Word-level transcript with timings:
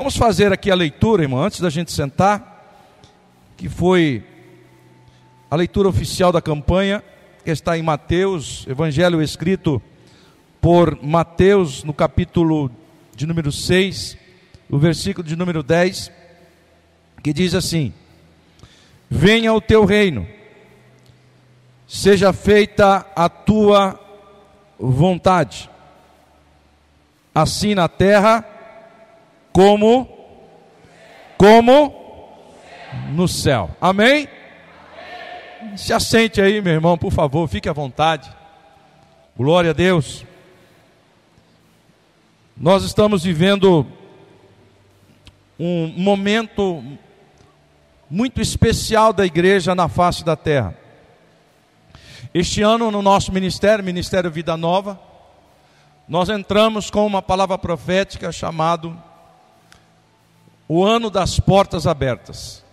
Vamos 0.00 0.16
fazer 0.16 0.50
aqui 0.50 0.70
a 0.70 0.74
leitura, 0.74 1.24
irmão, 1.24 1.42
antes 1.42 1.60
da 1.60 1.68
gente 1.68 1.92
sentar, 1.92 2.74
que 3.54 3.68
foi 3.68 4.24
a 5.50 5.54
leitura 5.54 5.90
oficial 5.90 6.32
da 6.32 6.40
campanha, 6.40 7.04
que 7.44 7.50
está 7.50 7.76
em 7.76 7.82
Mateus, 7.82 8.66
evangelho 8.66 9.20
escrito 9.20 9.80
por 10.58 10.98
Mateus, 11.02 11.84
no 11.84 11.92
capítulo 11.92 12.70
de 13.14 13.26
número 13.26 13.52
6, 13.52 14.16
o 14.70 14.78
versículo 14.78 15.28
de 15.28 15.36
número 15.36 15.62
10, 15.62 16.10
que 17.22 17.34
diz 17.34 17.54
assim: 17.54 17.92
Venha 19.10 19.52
o 19.52 19.60
teu 19.60 19.84
reino, 19.84 20.26
seja 21.86 22.32
feita 22.32 23.06
a 23.14 23.28
tua 23.28 24.00
vontade, 24.78 25.68
assim 27.34 27.74
na 27.74 27.86
terra 27.86 28.49
como 29.52 30.08
como 31.36 31.94
no 33.12 33.26
céu. 33.26 33.70
Amém? 33.80 34.28
Se 35.76 35.92
assente 35.92 36.40
aí, 36.40 36.60
meu 36.60 36.74
irmão, 36.74 36.98
por 36.98 37.10
favor, 37.10 37.48
fique 37.48 37.68
à 37.68 37.72
vontade. 37.72 38.30
Glória 39.36 39.70
a 39.70 39.72
Deus. 39.72 40.24
Nós 42.54 42.84
estamos 42.84 43.24
vivendo 43.24 43.86
um 45.58 45.86
momento 45.96 46.84
muito 48.10 48.40
especial 48.42 49.12
da 49.12 49.24
igreja 49.24 49.74
na 49.74 49.88
face 49.88 50.22
da 50.22 50.36
terra. 50.36 50.76
Este 52.34 52.60
ano, 52.60 52.90
no 52.90 53.00
nosso 53.00 53.32
ministério, 53.32 53.82
Ministério 53.82 54.30
Vida 54.30 54.56
Nova, 54.58 55.00
nós 56.06 56.28
entramos 56.28 56.90
com 56.90 57.06
uma 57.06 57.22
palavra 57.22 57.56
profética 57.56 58.30
chamado 58.30 59.00
o 60.72 60.84
ano 60.84 61.10
das 61.10 61.40
portas 61.40 61.84
abertas. 61.84 62.64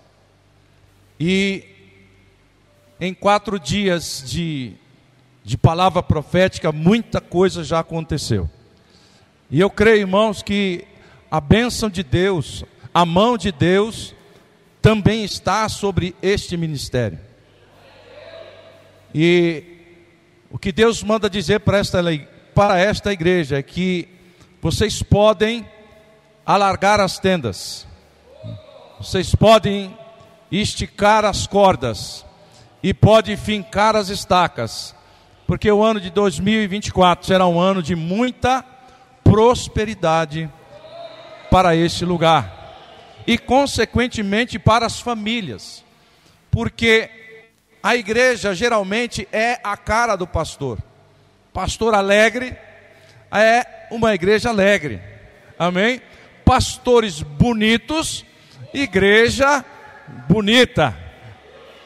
E 1.20 1.64
em 3.02 3.12
quatro 3.12 3.60
dias 3.60 4.24
de, 4.24 4.74
de 5.44 5.58
palavra 5.58 6.04
profética, 6.04 6.72
muita 6.72 7.20
coisa 7.20 7.64
já 7.64 7.80
aconteceu. 7.80 8.48
E 9.50 9.60
eu 9.60 9.68
creio, 9.72 10.02
irmãos, 10.02 10.44
que 10.44 10.86
a 11.32 11.42
bênção 11.42 11.90
de 11.90 12.04
Deus, 12.04 12.64
a 12.94 13.04
mão 13.04 13.36
de 13.36 13.52
Deus, 13.52 14.14
também 14.80 15.24
está 15.24 15.68
sobre 15.68 16.16
este 16.22 16.56
ministério. 16.56 17.18
E 19.12 19.64
o 20.52 20.60
que 20.60 20.72
Deus 20.72 21.02
manda 21.02 21.28
dizer 21.28 21.62
para 21.62 21.80
esta, 21.80 22.04
para 22.54 22.78
esta 22.78 23.12
igreja 23.12 23.58
é 23.58 23.64
que 23.64 24.08
vocês 24.62 25.02
podem 25.02 25.66
alargar 26.48 27.02
as 27.02 27.20
tendas, 27.20 27.86
vocês 28.98 29.36
podem 29.36 29.96
esticar 30.50 31.26
as 31.26 31.46
cordas 31.46 32.26
e 32.82 32.94
pode 32.94 33.36
fincar 33.36 33.98
as 33.98 34.08
estacas, 34.08 34.96
porque 35.46 35.70
o 35.70 35.84
ano 35.84 36.00
de 36.00 36.10
2024 36.10 37.28
será 37.28 37.46
um 37.46 37.60
ano 37.60 37.84
de 37.84 37.98
muita 37.98 38.64
prosperidade 39.26 40.50
para 41.52 41.76
este 41.76 42.06
lugar 42.06 42.54
e 43.28 43.38
consequentemente 43.38 44.58
para 44.58 44.86
as 44.86 45.02
famílias. 45.02 45.84
Porque 46.50 47.10
a 47.84 47.98
igreja 47.98 48.56
geralmente 48.56 49.28
é 49.34 49.60
a 49.62 49.76
cara 49.76 50.16
do 50.16 50.26
pastor. 50.26 50.80
Pastor 51.52 51.94
alegre 51.94 52.56
é 53.32 53.88
uma 53.92 54.16
igreja 54.16 54.48
alegre. 54.48 55.02
Amém? 55.60 56.02
Pastores 56.48 57.22
bonitos 57.22 58.26
igreja 58.74 59.66
bonita. 60.30 60.98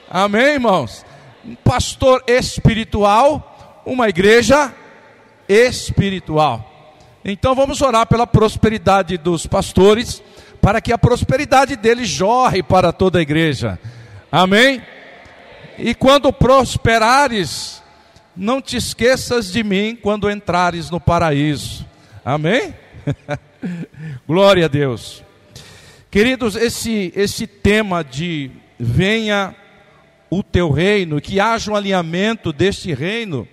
Amém, 0.08 0.54
irmãos? 0.54 1.04
Um 1.44 1.56
pastor 1.56 2.24
espiritual, 2.28 3.82
uma 3.88 4.08
igreja 4.08 4.72
espiritual. 5.50 6.96
Então 7.26 7.56
vamos 7.56 7.82
orar 7.82 8.06
pela 8.06 8.28
prosperidade 8.28 9.18
dos 9.18 9.48
pastores, 9.48 10.22
para 10.62 10.80
que 10.80 10.94
a 10.94 10.98
prosperidade 10.98 11.76
deles 11.76 12.08
jorre 12.08 12.62
para 12.62 12.94
toda 12.94 13.18
a 13.18 13.22
igreja. 13.24 13.80
Amém? 14.32 14.80
E 15.80 15.96
quando 15.96 16.32
prosperares, 16.32 17.82
não 18.38 18.62
te 18.62 18.78
esqueças 18.78 19.52
de 19.52 19.64
mim 19.64 19.98
quando 20.00 20.30
entrares 20.30 20.92
no 20.92 21.00
paraíso. 21.00 21.84
Amém? 22.24 22.76
Glória 24.28 24.66
a 24.66 24.68
Deus. 24.68 25.24
Queridos, 26.10 26.56
esse, 26.56 27.12
esse 27.16 27.48
tema 27.48 28.04
de 28.04 28.52
venha 28.80 29.56
o 30.30 30.42
teu 30.42 30.72
reino, 30.72 31.20
que 31.20 31.40
haja 31.40 31.72
um 31.72 31.76
alinhamento 31.76 32.54
deste 32.54 32.94
reino, 32.94 33.48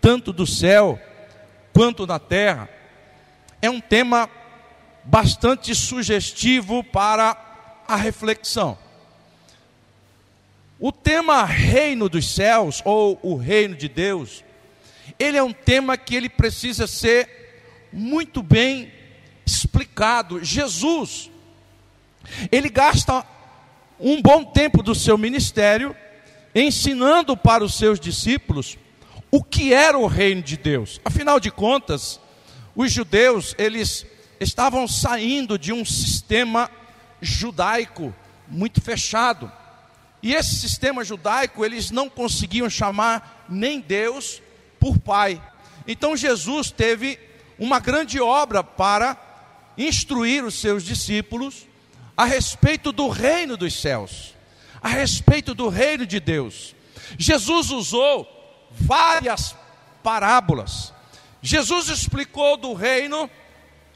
tanto 0.00 0.32
do 0.32 0.46
céu 0.46 0.98
quanto 1.72 2.06
da 2.06 2.18
terra, 2.18 2.68
é 3.60 3.68
um 3.68 3.80
tema 3.80 4.28
bastante 5.04 5.74
sugestivo 5.74 6.82
para 6.82 7.36
a 7.86 7.96
reflexão. 7.96 8.78
O 10.78 10.90
tema 10.90 11.44
reino 11.44 12.08
dos 12.08 12.34
céus 12.34 12.82
ou 12.84 13.18
o 13.22 13.36
reino 13.36 13.74
de 13.74 13.88
Deus, 13.88 14.44
ele 15.18 15.36
é 15.36 15.42
um 15.42 15.52
tema 15.52 15.96
que 15.96 16.14
ele 16.14 16.28
precisa 16.28 16.86
ser 16.86 17.43
muito 17.94 18.42
bem 18.42 18.92
explicado. 19.46 20.44
Jesus 20.44 21.30
ele 22.50 22.68
gasta 22.68 23.24
um 23.98 24.20
bom 24.20 24.44
tempo 24.44 24.82
do 24.82 24.94
seu 24.94 25.16
ministério 25.16 25.94
ensinando 26.54 27.36
para 27.36 27.64
os 27.64 27.74
seus 27.74 27.98
discípulos 27.98 28.78
o 29.30 29.42
que 29.42 29.72
era 29.72 29.98
o 29.98 30.06
reino 30.06 30.42
de 30.42 30.56
Deus. 30.56 31.00
Afinal 31.04 31.40
de 31.40 31.50
contas, 31.50 32.20
os 32.74 32.92
judeus, 32.92 33.54
eles 33.58 34.06
estavam 34.38 34.86
saindo 34.86 35.58
de 35.58 35.72
um 35.72 35.84
sistema 35.84 36.70
judaico 37.20 38.14
muito 38.48 38.80
fechado. 38.80 39.50
E 40.22 40.34
esse 40.34 40.56
sistema 40.56 41.04
judaico, 41.04 41.64
eles 41.64 41.90
não 41.90 42.08
conseguiam 42.08 42.70
chamar 42.70 43.44
nem 43.48 43.80
Deus 43.80 44.40
por 44.78 44.98
Pai. 44.98 45.42
Então 45.86 46.16
Jesus 46.16 46.70
teve 46.70 47.18
uma 47.58 47.78
grande 47.78 48.20
obra 48.20 48.62
para 48.62 49.16
instruir 49.76 50.44
os 50.44 50.54
seus 50.54 50.84
discípulos 50.84 51.66
a 52.16 52.24
respeito 52.24 52.92
do 52.92 53.08
reino 53.08 53.56
dos 53.56 53.80
céus, 53.80 54.34
a 54.80 54.88
respeito 54.88 55.54
do 55.54 55.68
reino 55.68 56.06
de 56.06 56.20
Deus. 56.20 56.74
Jesus 57.18 57.70
usou 57.70 58.28
várias 58.70 59.54
parábolas. 60.02 60.92
Jesus 61.42 61.88
explicou 61.88 62.56
do 62.56 62.72
reino 62.72 63.28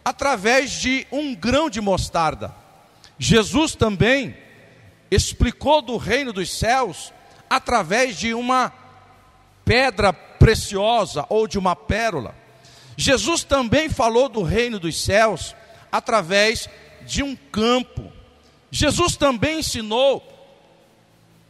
através 0.04 0.72
de 0.72 1.06
um 1.10 1.34
grão 1.34 1.70
de 1.70 1.80
mostarda. 1.80 2.54
Jesus 3.18 3.74
também 3.74 4.36
explicou 5.10 5.82
do 5.82 5.96
reino 5.96 6.32
dos 6.32 6.56
céus 6.58 7.12
através 7.48 8.16
de 8.16 8.34
uma 8.34 8.72
pedra 9.64 10.12
preciosa 10.12 11.26
ou 11.28 11.46
de 11.46 11.58
uma 11.58 11.74
pérola. 11.74 12.34
Jesus 13.00 13.44
também 13.44 13.88
falou 13.88 14.28
do 14.28 14.42
reino 14.42 14.80
dos 14.80 15.00
céus 15.00 15.54
através 15.90 16.68
de 17.06 17.22
um 17.22 17.36
campo. 17.36 18.12
Jesus 18.72 19.16
também 19.16 19.60
ensinou 19.60 20.20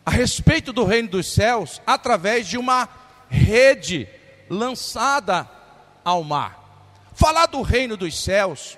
a 0.05 0.11
respeito 0.11 0.75
do 0.75 0.85
reino 0.85 1.09
dos 1.09 1.27
céus 1.27 1.81
através 1.87 2.47
de 2.47 2.59
uma 2.59 2.87
rede 3.31 4.07
lançada 4.51 5.49
ao 6.05 6.23
mar. 6.23 7.09
Falar 7.15 7.47
do 7.47 7.63
reino 7.63 7.97
dos 7.97 8.23
céus 8.23 8.77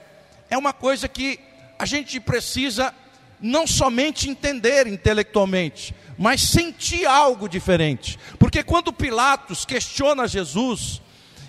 é 0.49 0.57
uma 0.57 0.73
coisa 0.73 1.09
que 1.09 1.41
a 1.77 1.85
gente 1.85 2.21
precisa 2.21 2.95
não 3.41 3.67
somente 3.67 4.31
entender 4.31 4.87
intelectualmente, 4.87 5.93
mas 6.17 6.43
sentir 6.43 7.05
algo 7.05 7.49
diferente. 7.49 8.17
Porque 8.39 8.63
quando 8.63 8.93
Pilatos 8.93 9.65
questiona 9.65 10.29
Jesus 10.29 11.03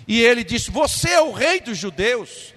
e 0.06 0.20
ele 0.20 0.44
diz: 0.44 0.68
Você 0.68 1.10
é 1.10 1.20
o 1.20 1.32
rei 1.32 1.60
dos 1.60 1.78
judeus, 1.78 2.54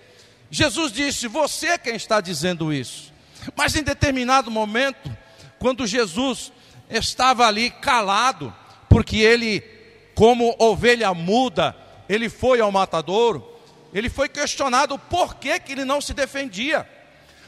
Jesus 0.50 0.92
disse: 0.92 1.27
Você 1.27 1.68
é 1.68 1.77
quem 1.77 1.95
está 1.95 2.21
dizendo 2.21 2.74
isso. 2.74 3.13
Mas 3.56 3.75
em 3.75 3.83
determinado 3.83 4.50
momento, 4.50 5.15
quando 5.59 5.86
Jesus 5.86 6.51
estava 6.89 7.45
ali 7.45 7.69
calado, 7.69 8.53
porque 8.89 9.18
ele, 9.18 9.62
como 10.13 10.56
ovelha 10.59 11.13
muda, 11.13 11.75
ele 12.07 12.30
foi 12.30 12.59
ao 12.59 12.71
matadouro, 12.71 13.47
ele 13.94 14.09
foi 14.09 14.27
questionado 14.27 14.97
por 14.97 15.36
que, 15.36 15.59
que 15.59 15.71
ele 15.71 15.86
não 15.86 16.01
se 16.01 16.13
defendia, 16.13 16.88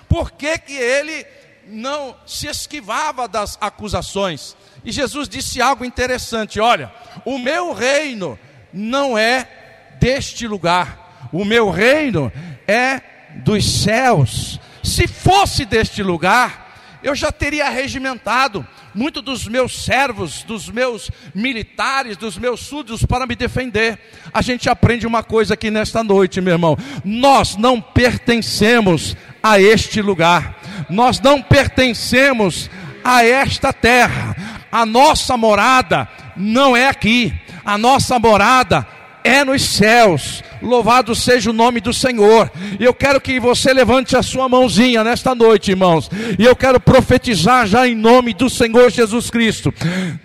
por 0.08 0.32
que, 0.32 0.58
que 0.58 0.74
ele 0.74 1.26
não 1.68 2.16
se 2.26 2.48
esquivava 2.48 3.28
das 3.28 3.58
acusações. 3.60 4.56
E 4.84 4.92
Jesus 4.92 5.28
disse 5.28 5.62
algo 5.62 5.84
interessante: 5.84 6.60
Olha, 6.60 6.92
o 7.26 7.38
meu 7.38 7.74
reino 7.74 8.40
não 8.74 9.18
é 9.18 9.48
deste 10.00 10.48
lugar, 10.48 11.30
o 11.32 11.44
meu 11.46 11.70
reino 11.70 12.32
é 12.68 13.02
dos 13.44 13.84
céus. 13.84 14.60
Se 14.84 15.08
fosse 15.08 15.66
deste 15.66 16.02
lugar, 16.02 16.68
eu 17.04 17.16
já 17.16 17.32
teria 17.32 17.70
regimentado 17.70 18.66
muito 18.94 19.22
dos 19.22 19.48
meus 19.48 19.84
servos, 19.84 20.44
dos 20.44 20.70
meus 20.70 21.12
militares, 21.34 22.18
dos 22.18 22.38
meus 22.38 22.62
súditos 22.62 23.06
para 23.06 23.28
me 23.28 23.36
defender. 23.36 24.00
A 24.34 24.42
gente 24.42 24.70
aprende 24.70 25.06
uma 25.06 25.22
coisa 25.22 25.54
aqui 25.54 25.70
nesta 25.70 26.04
noite, 26.04 26.42
meu 26.42 26.54
irmão. 26.54 26.78
Nós 27.06 27.56
não 27.56 27.80
pertencemos 27.80 29.16
a 29.42 29.60
este 29.60 30.02
lugar. 30.02 30.60
Nós 30.90 31.20
não 31.20 31.42
pertencemos 31.42 32.70
a 33.04 33.24
esta 33.24 33.72
terra. 33.72 34.36
A 34.72 34.86
nossa 34.86 35.38
morada 35.38 36.10
não 36.36 36.76
é 36.76 36.88
aqui. 36.88 37.34
A 37.64 37.78
nossa 37.78 38.18
morada 38.18 38.88
é 39.24 39.44
nos 39.44 39.62
céus. 39.62 40.44
Louvado 40.62 41.14
seja 41.14 41.50
o 41.50 41.54
nome 41.54 41.80
do 41.80 41.94
Senhor. 41.94 42.52
E 42.80 42.84
eu 42.84 42.94
quero 42.94 43.22
que 43.22 43.40
você 43.40 43.74
levante 43.74 44.16
a 44.16 44.24
sua 44.24 44.50
mãozinha 44.50 45.04
nesta 45.04 45.36
noite, 45.36 45.72
irmãos. 45.72 46.10
E 46.38 46.44
eu 46.44 46.56
quero 46.56 46.80
profetizar 46.80 47.68
já 47.68 47.88
em 47.88 47.96
nome 47.96 48.34
do 48.34 48.50
Senhor 48.50 48.90
Jesus 48.90 49.30
Cristo. 49.30 49.74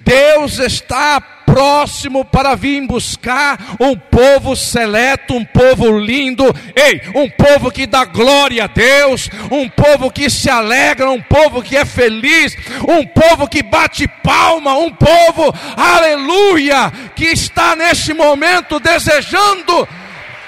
Deus 0.05 0.59
está 0.59 1.21
próximo 1.53 2.25
para 2.25 2.55
vir 2.55 2.87
buscar 2.87 3.59
um 3.79 3.95
povo 3.95 4.57
seleto, 4.57 5.35
um 5.35 5.45
povo 5.45 5.99
lindo, 5.99 6.45
ei, 6.75 7.03
um 7.15 7.29
povo 7.29 7.71
que 7.71 7.87
dá 7.87 8.07
glória 8.07 8.65
a 8.65 8.67
Deus, 8.67 9.29
um 9.51 9.69
povo 9.69 10.11
que 10.11 10.31
se 10.31 10.49
alegra, 10.49 11.11
um 11.11 11.21
povo 11.21 11.63
que 11.63 11.77
é 11.77 11.85
feliz, 11.85 12.57
um 12.89 13.07
povo 13.07 13.47
que 13.47 13.63
bate 13.63 14.09
palma, 14.09 14.75
um 14.79 14.91
povo, 14.91 15.55
aleluia, 15.77 16.91
que 17.15 17.27
está 17.27 17.77
neste 17.77 18.15
momento 18.15 18.81
desejando 18.81 19.87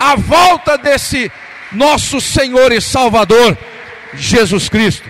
a 0.01 0.17
volta 0.17 0.79
desse 0.79 1.31
nosso 1.71 2.19
Senhor 2.19 2.73
e 2.73 2.81
Salvador, 2.81 3.59
Jesus 4.15 4.71
Cristo. 4.71 5.09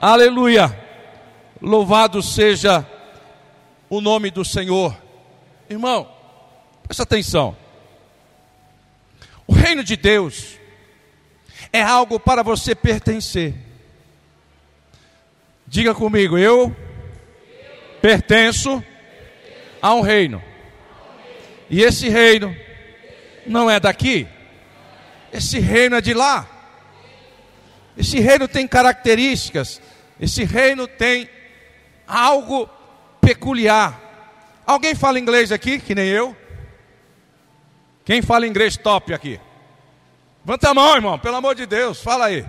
Aleluia. 0.00 0.74
Louvado 1.60 2.22
seja 2.22 2.86
o 3.88 4.00
nome 4.00 4.30
do 4.30 4.44
Senhor. 4.44 4.96
Irmão, 5.68 6.10
presta 6.82 7.02
atenção. 7.02 7.56
O 9.46 9.52
reino 9.52 9.82
de 9.82 9.96
Deus 9.96 10.58
é 11.72 11.82
algo 11.82 12.20
para 12.20 12.42
você 12.42 12.74
pertencer. 12.74 13.54
Diga 15.66 15.94
comigo, 15.94 16.38
eu 16.38 16.74
pertenço 18.00 18.82
a 19.80 19.94
um 19.94 20.00
reino. 20.00 20.42
E 21.70 21.82
esse 21.82 22.08
reino 22.08 22.54
não 23.46 23.70
é 23.70 23.78
daqui. 23.78 24.26
Esse 25.32 25.58
reino 25.58 25.96
é 25.96 26.00
de 26.00 26.14
lá. 26.14 26.48
Esse 27.96 28.18
reino 28.20 28.48
tem 28.48 28.66
características. 28.66 29.80
Esse 30.20 30.44
reino 30.44 30.86
tem 30.86 31.28
algo 32.06 32.68
peculiar. 33.28 34.00
Alguém 34.66 34.94
fala 34.94 35.18
inglês 35.18 35.52
aqui, 35.52 35.78
que 35.78 35.94
nem 35.94 36.08
eu? 36.08 36.34
Quem 38.02 38.22
fala 38.22 38.46
inglês 38.46 38.78
top 38.78 39.12
aqui? 39.12 39.38
Levanta 40.46 40.70
a 40.70 40.74
mão, 40.74 40.94
irmão, 40.94 41.18
pelo 41.18 41.36
amor 41.36 41.54
de 41.54 41.66
Deus, 41.66 42.00
fala 42.00 42.24
aí. 42.26 42.46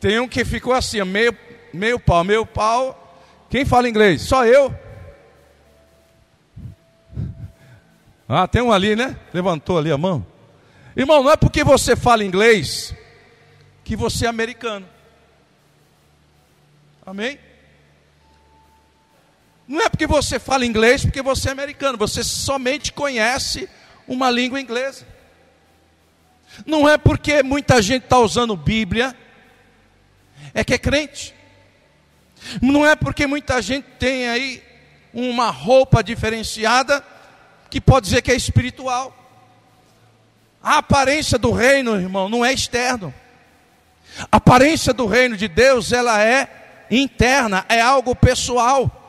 Tem 0.00 0.18
um 0.18 0.26
que 0.26 0.44
ficou 0.44 0.72
assim, 0.72 1.00
meio, 1.04 1.36
meio 1.72 2.00
pau, 2.00 2.24
meio 2.24 2.44
pau. 2.44 3.00
Quem 3.48 3.64
fala 3.64 3.88
inglês? 3.88 4.22
Só 4.22 4.44
eu. 4.44 4.74
Ah, 8.26 8.48
tem 8.48 8.62
um 8.62 8.72
ali, 8.72 8.96
né? 8.96 9.14
Levantou 9.34 9.76
ali 9.76 9.92
a 9.92 9.98
mão. 9.98 10.26
Irmão, 10.96 11.22
não 11.22 11.30
é 11.30 11.36
porque 11.36 11.62
você 11.62 11.94
fala 11.94 12.24
inglês 12.24 12.94
que 13.84 13.94
você 13.94 14.24
é 14.24 14.28
americano. 14.30 14.88
Amém? 17.04 17.38
Não 19.66 19.80
é 19.80 19.88
porque 19.88 20.06
você 20.06 20.38
fala 20.38 20.66
inglês 20.66 21.02
porque 21.02 21.22
você 21.22 21.48
é 21.48 21.52
americano, 21.52 21.96
você 21.96 22.22
somente 22.22 22.92
conhece 22.92 23.68
uma 24.06 24.30
língua 24.30 24.60
inglesa. 24.60 25.06
Não 26.66 26.88
é 26.88 26.96
porque 26.96 27.42
muita 27.42 27.80
gente 27.82 28.04
está 28.04 28.18
usando 28.18 28.56
Bíblia, 28.56 29.16
é 30.52 30.62
que 30.62 30.74
é 30.74 30.78
crente. 30.78 31.34
Não 32.60 32.86
é 32.86 32.94
porque 32.94 33.26
muita 33.26 33.60
gente 33.62 33.86
tem 33.98 34.28
aí 34.28 34.62
uma 35.12 35.50
roupa 35.50 36.02
diferenciada, 36.02 37.04
que 37.70 37.80
pode 37.80 38.06
dizer 38.06 38.22
que 38.22 38.30
é 38.30 38.36
espiritual. 38.36 39.16
A 40.62 40.78
aparência 40.78 41.38
do 41.38 41.50
reino, 41.50 41.96
irmão, 41.96 42.28
não 42.28 42.44
é 42.44 42.52
externo. 42.52 43.12
A 44.30 44.36
aparência 44.36 44.92
do 44.92 45.06
reino 45.06 45.36
de 45.36 45.48
Deus, 45.48 45.92
ela 45.92 46.22
é 46.22 46.86
interna, 46.90 47.64
é 47.68 47.80
algo 47.80 48.14
pessoal. 48.14 49.03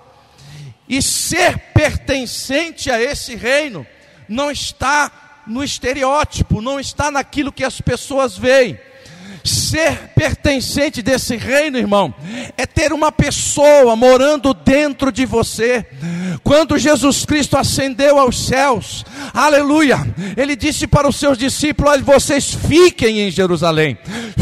E 0.88 1.02
ser 1.02 1.58
pertencente 1.74 2.92
a 2.92 3.02
esse 3.02 3.36
reino 3.36 3.86
não 4.30 4.52
está 4.52 5.44
no 5.48 5.64
estereótipo, 5.64 6.62
não 6.62 6.80
está 6.80 7.10
naquilo 7.12 7.52
que 7.52 7.64
as 7.64 7.82
pessoas 7.82 8.38
veem. 8.38 8.80
Ser 9.76 10.12
pertencente 10.16 11.02
desse 11.02 11.36
reino, 11.36 11.78
irmão, 11.78 12.16
é 12.56 12.66
ter 12.66 12.94
uma 12.94 13.12
pessoa 13.12 13.94
morando 13.94 14.54
dentro 14.54 15.12
de 15.12 15.26
você. 15.26 15.86
Quando 16.46 16.78
Jesus 16.78 17.26
Cristo 17.26 17.58
ascendeu 17.58 18.18
aos 18.18 18.48
céus, 18.48 19.04
aleluia, 19.34 19.98
ele 20.38 20.56
disse 20.56 20.88
para 20.88 21.10
os 21.10 21.18
seus 21.18 21.38
discípulos: 21.38 21.92
Olha, 21.92 22.02
vocês 22.02 22.54
fiquem 22.54 23.20
em 23.20 23.30
Jerusalém, 23.30 23.98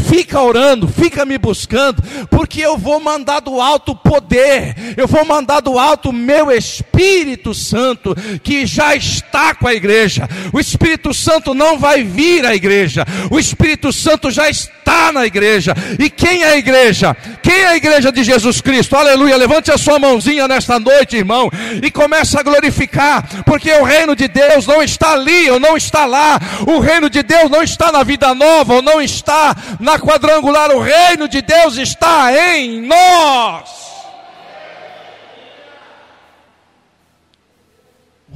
fica 0.08 0.40
orando, 0.40 0.86
fica 0.86 1.24
me 1.24 1.36
buscando, 1.36 2.00
porque 2.30 2.60
eu 2.60 2.78
vou 2.78 3.00
mandar 3.00 3.40
do 3.40 3.60
alto 3.60 3.92
poder, 3.92 4.94
eu 4.96 5.08
vou 5.08 5.24
mandar 5.24 5.58
do 5.58 5.80
alto 5.80 6.12
meu 6.12 6.52
Espírito 6.52 7.52
Santo, 7.52 8.14
que 8.40 8.66
já 8.66 8.94
está 8.94 9.52
com 9.52 9.66
a 9.66 9.74
igreja. 9.74 10.28
O 10.52 10.60
Espírito 10.60 11.12
Santo 11.12 11.54
não 11.54 11.76
vai 11.76 12.04
vir 12.04 12.46
à 12.46 12.54
igreja, 12.54 13.04
o 13.32 13.36
Espírito 13.36 13.92
Santo 13.92 14.30
já 14.30 14.48
está 14.48 14.84
está 14.84 15.10
na 15.24 15.26
igreja. 15.26 15.74
E 15.98 16.10
quem 16.10 16.42
é 16.42 16.52
a 16.52 16.56
igreja? 16.56 17.16
Quem 17.42 17.54
é 17.54 17.68
a 17.68 17.76
igreja 17.76 18.12
de 18.12 18.22
Jesus 18.22 18.60
Cristo? 18.60 18.94
Aleluia. 18.94 19.36
Levante 19.36 19.70
a 19.72 19.78
sua 19.78 19.98
mãozinha 19.98 20.46
nesta 20.46 20.78
noite, 20.78 21.16
irmão, 21.16 21.50
e 21.82 21.90
comece 21.90 22.38
a 22.38 22.42
glorificar, 22.42 23.44
porque 23.44 23.72
o 23.72 23.84
reino 23.84 24.14
de 24.14 24.28
Deus 24.28 24.66
não 24.66 24.82
está 24.82 25.12
ali 25.12 25.50
ou 25.50 25.58
não 25.58 25.76
está 25.76 26.04
lá. 26.04 26.38
O 26.66 26.78
reino 26.78 27.08
de 27.08 27.22
Deus 27.22 27.50
não 27.50 27.62
está 27.62 27.90
na 27.90 28.02
vida 28.02 28.34
nova 28.34 28.74
ou 28.74 28.82
não 28.82 29.00
está 29.00 29.56
na 29.80 29.98
quadrangular. 29.98 30.70
O 30.70 30.80
reino 30.80 31.26
de 31.26 31.40
Deus 31.40 31.76
está 31.78 32.30
em 32.32 32.82
nós. 32.82 33.84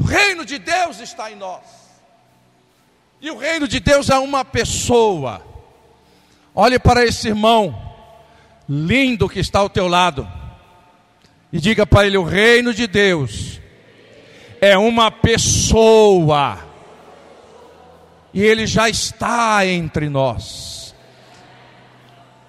O 0.00 0.04
reino 0.04 0.44
de 0.44 0.58
Deus 0.58 1.00
está 1.00 1.30
em 1.30 1.34
nós. 1.34 1.60
E 3.20 3.30
o 3.30 3.36
reino 3.36 3.66
de 3.66 3.80
Deus 3.80 4.08
é 4.08 4.18
uma 4.18 4.44
pessoa. 4.44 5.47
Olhe 6.60 6.76
para 6.76 7.04
esse 7.04 7.28
irmão 7.28 7.72
lindo 8.68 9.28
que 9.28 9.38
está 9.38 9.60
ao 9.60 9.70
teu 9.70 9.86
lado 9.86 10.28
e 11.52 11.60
diga 11.60 11.86
para 11.86 12.04
ele: 12.04 12.18
o 12.18 12.24
reino 12.24 12.74
de 12.74 12.88
Deus 12.88 13.60
é 14.60 14.76
uma 14.76 15.08
pessoa 15.08 16.58
e 18.34 18.42
ele 18.42 18.66
já 18.66 18.88
está 18.88 19.64
entre 19.64 20.08
nós. 20.08 20.96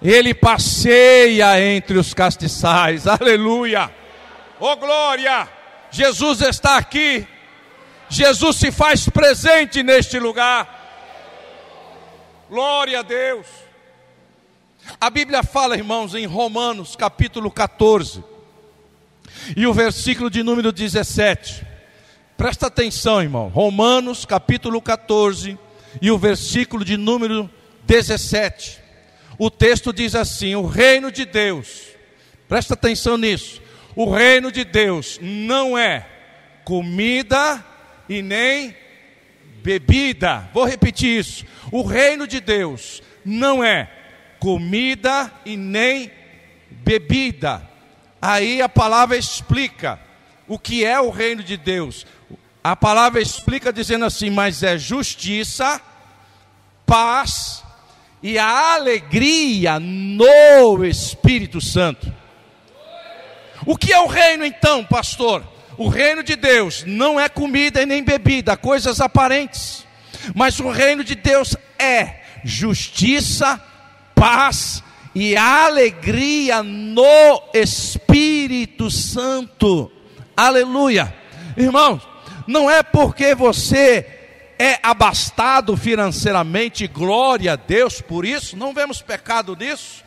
Ele 0.02 0.34
passeia 0.34 1.62
entre 1.62 1.96
os 1.96 2.12
castiçais, 2.12 3.06
aleluia, 3.06 3.94
oh 4.58 4.74
glória! 4.74 5.48
Jesus 5.88 6.40
está 6.40 6.78
aqui, 6.78 7.24
Jesus 8.08 8.56
se 8.56 8.72
faz 8.72 9.08
presente 9.08 9.84
neste 9.84 10.18
lugar, 10.18 10.66
glória 12.50 12.98
a 12.98 13.02
Deus. 13.02 13.69
A 14.98 15.10
Bíblia 15.10 15.42
fala, 15.42 15.76
irmãos, 15.76 16.14
em 16.14 16.24
Romanos 16.24 16.96
capítulo 16.96 17.50
14, 17.50 18.24
e 19.56 19.66
o 19.66 19.72
versículo 19.72 20.30
de 20.30 20.42
número 20.42 20.72
17. 20.72 21.66
Presta 22.36 22.68
atenção, 22.68 23.20
irmão. 23.20 23.48
Romanos 23.48 24.24
capítulo 24.24 24.80
14 24.80 25.58
e 26.00 26.10
o 26.10 26.18
versículo 26.18 26.84
de 26.84 26.96
número 26.96 27.50
17. 27.84 28.80
O 29.38 29.50
texto 29.50 29.92
diz 29.92 30.14
assim: 30.14 30.54
O 30.54 30.66
reino 30.66 31.12
de 31.12 31.24
Deus, 31.24 31.82
presta 32.48 32.74
atenção 32.74 33.16
nisso. 33.16 33.60
O 33.94 34.10
reino 34.10 34.50
de 34.50 34.64
Deus 34.64 35.18
não 35.20 35.76
é 35.76 36.06
comida 36.64 37.64
e 38.08 38.22
nem 38.22 38.74
bebida. 39.62 40.48
Vou 40.54 40.64
repetir 40.64 41.18
isso. 41.18 41.44
O 41.70 41.82
reino 41.82 42.26
de 42.26 42.40
Deus 42.40 43.02
não 43.24 43.62
é 43.62 43.90
comida 44.40 45.30
e 45.44 45.56
nem 45.56 46.10
bebida. 46.70 47.62
Aí 48.20 48.60
a 48.60 48.68
palavra 48.68 49.16
explica 49.16 50.00
o 50.48 50.58
que 50.58 50.84
é 50.84 50.98
o 51.00 51.10
reino 51.10 51.42
de 51.42 51.56
Deus. 51.56 52.06
A 52.64 52.74
palavra 52.74 53.20
explica 53.20 53.72
dizendo 53.72 54.04
assim: 54.04 54.30
mas 54.30 54.62
é 54.62 54.76
justiça, 54.76 55.80
paz 56.84 57.62
e 58.22 58.38
a 58.38 58.74
alegria 58.74 59.78
no 59.78 60.84
Espírito 60.84 61.60
Santo. 61.60 62.12
O 63.66 63.76
que 63.76 63.92
é 63.92 64.00
o 64.00 64.06
reino 64.06 64.44
então, 64.44 64.84
pastor? 64.84 65.44
O 65.76 65.88
reino 65.88 66.22
de 66.22 66.36
Deus 66.36 66.84
não 66.86 67.18
é 67.18 67.28
comida 67.28 67.82
e 67.82 67.86
nem 67.86 68.02
bebida, 68.02 68.56
coisas 68.56 69.00
aparentes. 69.00 69.86
Mas 70.34 70.60
o 70.60 70.70
reino 70.70 71.02
de 71.02 71.14
Deus 71.14 71.56
é 71.78 72.20
justiça, 72.44 73.62
paz 74.20 74.84
e 75.14 75.34
alegria 75.34 76.62
no 76.62 77.42
Espírito 77.54 78.90
Santo. 78.90 79.90
Aleluia. 80.36 81.16
Irmãos, 81.56 82.06
não 82.46 82.70
é 82.70 82.82
porque 82.82 83.34
você 83.34 84.06
é 84.58 84.78
abastado 84.82 85.74
financeiramente, 85.74 86.86
glória 86.86 87.54
a 87.54 87.56
Deus 87.56 88.02
por 88.02 88.26
isso, 88.26 88.58
não 88.58 88.74
vemos 88.74 89.00
pecado 89.00 89.56
nisso. 89.56 90.04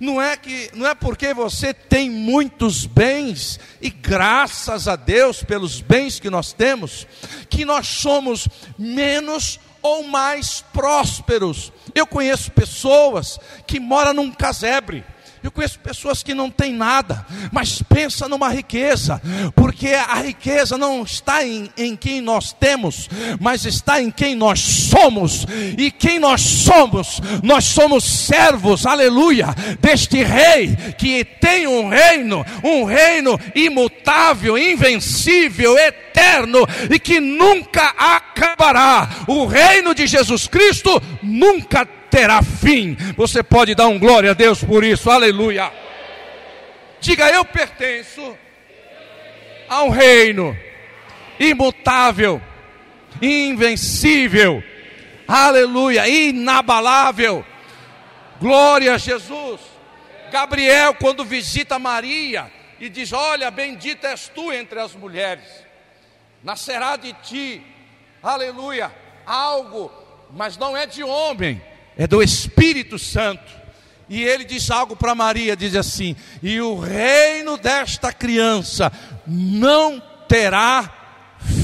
Não 0.00 0.22
é 0.22 0.36
que 0.36 0.70
não 0.72 0.86
é 0.86 0.94
porque 0.94 1.34
você 1.34 1.74
tem 1.74 2.08
muitos 2.08 2.86
bens 2.86 3.58
e 3.80 3.90
graças 3.90 4.86
a 4.86 4.94
Deus 4.94 5.42
pelos 5.42 5.80
bens 5.80 6.18
que 6.18 6.28
nós 6.28 6.52
temos 6.52 7.06
que 7.48 7.64
nós 7.64 7.86
somos 7.86 8.48
menos 8.76 9.60
ou 9.82 10.04
mais 10.04 10.64
prósperos. 10.72 11.72
Eu 11.96 12.06
conheço 12.06 12.52
pessoas 12.52 13.40
que 13.66 13.80
moram 13.80 14.12
num 14.12 14.30
casebre 14.30 15.02
eu 15.46 15.52
conheço 15.52 15.78
pessoas 15.78 16.24
que 16.24 16.34
não 16.34 16.50
têm 16.50 16.72
nada, 16.72 17.24
mas 17.52 17.80
pensa 17.80 18.28
numa 18.28 18.48
riqueza, 18.48 19.22
porque 19.54 19.88
a 19.88 20.16
riqueza 20.16 20.76
não 20.76 21.04
está 21.04 21.44
em, 21.46 21.70
em 21.76 21.94
quem 21.94 22.20
nós 22.20 22.52
temos, 22.52 23.08
mas 23.40 23.64
está 23.64 24.02
em 24.02 24.10
quem 24.10 24.34
nós 24.34 24.58
somos. 24.58 25.46
E 25.78 25.90
quem 25.92 26.18
nós 26.18 26.40
somos? 26.40 27.20
Nós 27.44 27.64
somos 27.64 28.02
servos, 28.02 28.86
aleluia, 28.86 29.54
deste 29.80 30.22
rei 30.24 30.74
que 30.98 31.24
tem 31.24 31.68
um 31.68 31.88
reino, 31.88 32.44
um 32.64 32.82
reino 32.84 33.38
imutável, 33.54 34.58
invencível, 34.58 35.78
eterno 35.78 36.66
e 36.90 36.98
que 36.98 37.20
nunca 37.20 37.94
acabará. 37.96 39.08
O 39.28 39.46
reino 39.46 39.94
de 39.94 40.08
Jesus 40.08 40.48
Cristo 40.48 41.00
nunca 41.22 41.86
terá 42.10 42.42
fim. 42.42 42.96
Você 43.16 43.42
pode 43.42 43.74
dar 43.74 43.88
um 43.88 43.98
glória 43.98 44.30
a 44.30 44.34
Deus 44.34 44.62
por 44.62 44.84
isso, 44.84 45.10
aleluia. 45.10 45.72
Diga, 47.00 47.28
eu 47.30 47.44
pertenço 47.44 48.36
a 49.68 49.82
um 49.82 49.90
reino 49.90 50.56
imutável, 51.38 52.40
invencível, 53.20 54.62
aleluia, 55.26 56.08
inabalável. 56.08 57.44
Glória 58.40 58.94
a 58.94 58.98
Jesus. 58.98 59.60
Gabriel, 60.30 60.94
quando 60.94 61.24
visita 61.24 61.78
Maria 61.78 62.50
e 62.78 62.88
diz: 62.88 63.12
Olha, 63.12 63.50
bendita 63.50 64.08
és 64.08 64.28
tu 64.28 64.52
entre 64.52 64.80
as 64.80 64.94
mulheres, 64.94 65.44
nascerá 66.42 66.96
de 66.96 67.12
ti, 67.14 67.62
aleluia, 68.22 68.94
algo, 69.24 69.90
mas 70.30 70.56
não 70.56 70.76
é 70.76 70.86
de 70.86 71.02
homem, 71.02 71.62
é 71.96 72.06
do 72.06 72.22
Espírito 72.22 72.98
Santo. 72.98 73.66
E 74.08 74.22
ele 74.22 74.44
diz 74.44 74.70
algo 74.70 74.94
para 74.94 75.14
Maria: 75.14 75.56
diz 75.56 75.74
assim: 75.74 76.14
E 76.42 76.60
o 76.60 76.78
reino 76.78 77.56
desta 77.56 78.12
criança 78.12 78.92
não 79.26 80.00
terá 80.28 80.92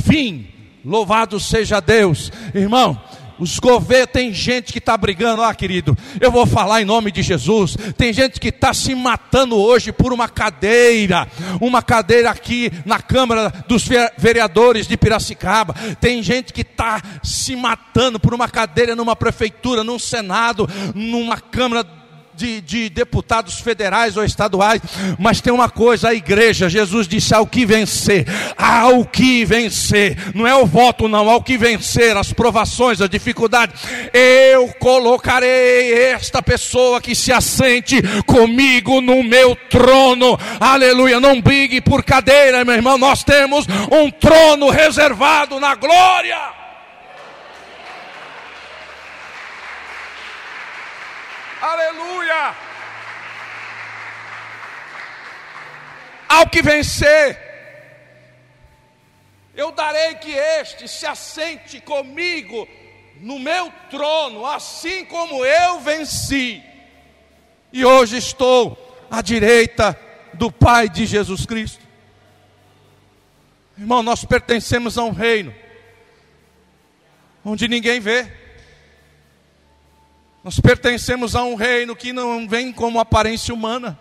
fim. 0.05 0.49
Louvado 0.85 1.39
seja 1.39 1.81
Deus, 1.81 2.33
irmão. 2.55 3.01
Os 3.43 3.59
governos, 3.59 4.13
tem 4.13 4.33
gente 4.33 4.73
que 4.73 4.79
está 4.79 4.97
brigando, 4.97 5.43
ah, 5.43 5.53
querido, 5.53 5.99
eu 6.21 6.31
vou 6.31 6.47
falar 6.47 6.81
em 6.81 6.85
nome 6.85 7.11
de 7.11 7.23
Jesus. 7.23 7.77
Tem 7.97 8.13
gente 8.13 8.39
que 8.39 8.51
está 8.51 8.73
se 8.73 8.95
matando 8.95 9.57
hoje 9.57 9.91
por 9.91 10.13
uma 10.13 10.29
cadeira, 10.29 11.27
uma 11.61 11.83
cadeira 11.83 12.31
aqui 12.31 12.71
na 12.87 13.01
Câmara 13.01 13.53
dos 13.67 13.85
Vereadores 14.17 14.87
de 14.87 14.97
Piracicaba. 14.97 15.75
Tem 16.01 16.23
gente 16.23 16.53
que 16.53 16.61
está 16.61 17.03
se 17.21 17.57
matando 17.57 18.21
por 18.21 18.33
uma 18.33 18.49
cadeira 18.49 18.95
numa 18.95 19.17
prefeitura, 19.17 19.83
num 19.83 19.99
Senado, 19.99 20.71
numa 20.95 21.37
Câmara 21.37 21.83
de, 22.35 22.61
de, 22.61 22.89
deputados 22.89 23.61
federais 23.61 24.17
ou 24.17 24.25
estaduais, 24.25 24.81
mas 25.19 25.41
tem 25.41 25.53
uma 25.53 25.69
coisa: 25.69 26.09
a 26.09 26.15
igreja, 26.15 26.69
Jesus 26.69 27.07
disse: 27.07 27.35
ao 27.35 27.47
que 27.47 27.65
vencer, 27.65 28.27
ao 28.57 29.05
que 29.05 29.45
vencer, 29.45 30.17
não 30.35 30.47
é 30.47 30.55
o 30.55 30.67
voto, 30.67 31.09
não, 31.09 31.29
ao 31.29 31.43
que 31.43 31.57
vencer 31.57 32.17
as 32.17 32.33
provações, 32.33 33.01
as 33.01 33.11
dificuldades, 33.11 33.81
eu 34.13 34.69
colocarei 34.79 35.95
esta 35.95 36.43
pessoa 36.43 37.01
que 37.01 37.15
se 37.15 37.33
assente 37.33 38.01
comigo 38.27 39.01
no 39.01 39.23
meu 39.23 39.57
trono, 39.69 40.39
aleluia. 40.61 41.21
Não 41.21 41.41
brigue 41.41 41.81
por 41.81 42.03
cadeira, 42.03 42.65
meu 42.65 42.75
irmão, 42.75 42.99
nós 42.99 43.25
temos 43.25 43.67
um 43.91 44.11
trono 44.11 44.71
reservado 44.71 45.59
na 45.61 45.75
glória. 45.75 46.62
Aleluia! 51.63 52.57
Ao 56.29 56.49
que 56.49 56.61
vencer, 56.61 57.39
eu 59.55 59.71
darei 59.71 60.17
que 60.17 60.33
este 60.33 60.89
se 60.89 61.07
assente 61.07 61.81
comigo 61.81 62.67
no 63.21 63.39
meu 63.39 63.73
trono, 63.89 64.45
assim 64.45 65.05
como 65.05 65.45
eu 65.45 65.79
venci. 65.79 66.61
E 67.73 67.85
hoje 67.85 68.17
estou 68.17 69.07
à 69.09 69.23
direita 69.23 69.97
do 70.35 70.51
Pai 70.51 70.89
de 70.89 71.07
Jesus 71.07 71.47
Cristo. 71.47 71.87
Irmão, 73.79 74.03
nós 74.03 74.25
pertencemos 74.25 74.99
a 74.99 75.05
um 75.05 75.13
reino 75.13 75.55
onde 77.45 77.69
ninguém 77.69 78.01
vê. 78.01 78.42
Nós 80.45 80.59
pertencemos 80.59 81.37
a 81.37 81.45
um 81.45 81.55
reino 81.55 81.95
que 81.95 82.13
não 82.13 82.49
vem 82.49 82.73
como 82.73 82.99
aparência 82.99 83.55
humana. 83.55 83.99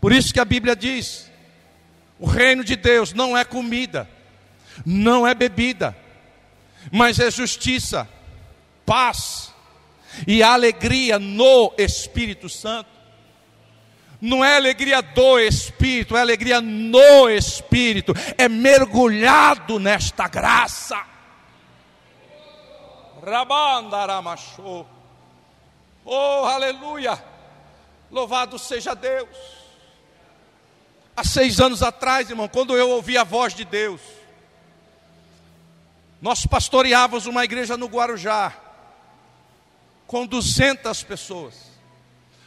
Por 0.00 0.12
isso 0.12 0.34
que 0.34 0.40
a 0.40 0.44
Bíblia 0.44 0.74
diz: 0.74 1.30
o 2.18 2.26
reino 2.26 2.64
de 2.64 2.74
Deus 2.74 3.12
não 3.12 3.36
é 3.36 3.44
comida, 3.44 4.08
não 4.84 5.26
é 5.26 5.34
bebida, 5.34 5.96
mas 6.90 7.20
é 7.20 7.30
justiça, 7.30 8.08
paz 8.84 9.54
e 10.26 10.42
alegria 10.42 11.18
no 11.18 11.72
Espírito 11.78 12.48
Santo. 12.48 12.96
Não 14.18 14.44
é 14.44 14.56
alegria 14.56 15.02
do 15.02 15.38
Espírito, 15.38 16.16
é 16.16 16.20
alegria 16.20 16.60
no 16.60 17.28
Espírito, 17.28 18.14
é 18.36 18.48
mergulhado 18.48 19.78
nesta 19.78 20.26
graça. 20.26 21.00
Rabandaramachou. 23.22 24.95
Oh, 26.08 26.44
aleluia! 26.44 27.20
Louvado 28.12 28.60
seja 28.60 28.94
Deus. 28.94 29.28
Há 31.16 31.24
seis 31.24 31.58
anos 31.58 31.82
atrás, 31.82 32.30
irmão, 32.30 32.46
quando 32.46 32.76
eu 32.76 32.90
ouvi 32.90 33.18
a 33.18 33.24
voz 33.24 33.52
de 33.52 33.64
Deus, 33.64 34.00
nós 36.22 36.46
pastoreávamos 36.46 37.26
uma 37.26 37.44
igreja 37.44 37.76
no 37.76 37.86
Guarujá, 37.86 38.56
com 40.06 40.24
200 40.24 41.02
pessoas. 41.02 41.72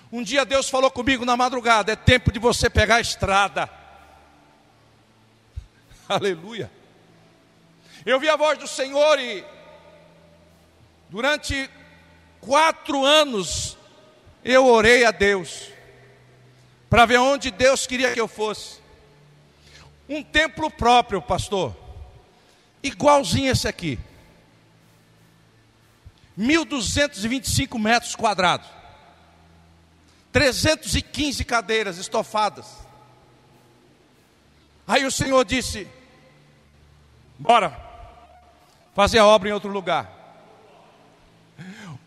Um 0.09 0.23
dia 0.23 0.45
Deus 0.45 0.69
falou 0.69 0.89
comigo 0.89 1.25
na 1.25 1.35
madrugada: 1.35 1.91
é 1.91 1.97
tempo 1.97 2.31
de 2.31 2.39
você 2.39 2.69
pegar 2.69 2.95
a 2.95 3.01
estrada. 3.01 3.69
Aleluia. 6.07 6.71
Eu 8.05 8.21
vi 8.21 8.29
a 8.29 8.37
voz 8.37 8.57
do 8.57 8.67
Senhor 8.69 9.19
e, 9.19 9.43
durante 11.09 11.69
Quatro 12.41 13.05
anos 13.05 13.77
eu 14.43 14.65
orei 14.65 15.05
a 15.05 15.12
Deus 15.12 15.69
para 16.89 17.05
ver 17.05 17.17
onde 17.17 17.51
Deus 17.51 17.86
queria 17.86 18.13
que 18.13 18.19
eu 18.19 18.27
fosse. 18.27 18.79
Um 20.08 20.24
templo 20.24 20.72
próprio, 20.72 21.22
pastor, 21.22 21.75
igualzinho 22.81 23.51
esse 23.51 23.67
aqui, 23.67 24.00
1.225 26.38 27.79
metros 27.79 28.15
quadrados, 28.15 28.67
315 30.31 31.43
cadeiras 31.43 31.98
estofadas. 31.98 32.65
Aí 34.88 35.05
o 35.05 35.12
Senhor 35.12 35.46
disse: 35.46 35.88
Bora 37.38 37.79
fazer 38.96 39.19
a 39.19 39.25
obra 39.25 39.50
em 39.50 39.51
outro 39.51 39.69
lugar. 39.69 40.18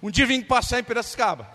Um 0.03 0.11
dia 0.11 0.27
vim 0.27 0.43
passar 0.43 0.81
em 0.81 0.83
Piracicaba. 0.85 1.49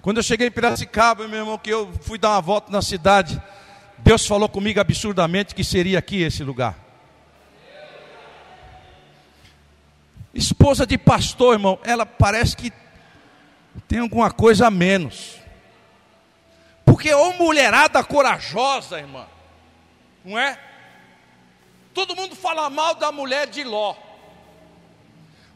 Quando 0.00 0.16
eu 0.16 0.22
cheguei 0.22 0.48
em 0.48 0.50
Piracicaba, 0.50 1.28
meu 1.28 1.38
irmão, 1.38 1.56
que 1.56 1.70
eu 1.70 1.92
fui 2.02 2.18
dar 2.18 2.30
uma 2.30 2.40
volta 2.40 2.72
na 2.72 2.82
cidade, 2.82 3.40
Deus 3.98 4.26
falou 4.26 4.48
comigo 4.48 4.80
absurdamente 4.80 5.54
que 5.54 5.62
seria 5.62 6.00
aqui 6.00 6.22
esse 6.22 6.42
lugar. 6.42 6.76
Esposa 10.34 10.84
de 10.84 10.98
pastor, 10.98 11.54
irmão, 11.54 11.78
ela 11.84 12.04
parece 12.04 12.56
que 12.56 12.72
tem 13.86 14.00
alguma 14.00 14.32
coisa 14.32 14.66
a 14.66 14.70
menos. 14.70 15.38
Porque 16.84 17.14
ô 17.14 17.34
mulherada 17.34 18.02
corajosa, 18.02 18.98
irmã, 18.98 19.26
não 20.24 20.36
é? 20.36 20.58
Todo 21.94 22.16
mundo 22.16 22.34
fala 22.34 22.68
mal 22.68 22.96
da 22.96 23.12
mulher 23.12 23.46
de 23.46 23.62
Ló. 23.62 23.94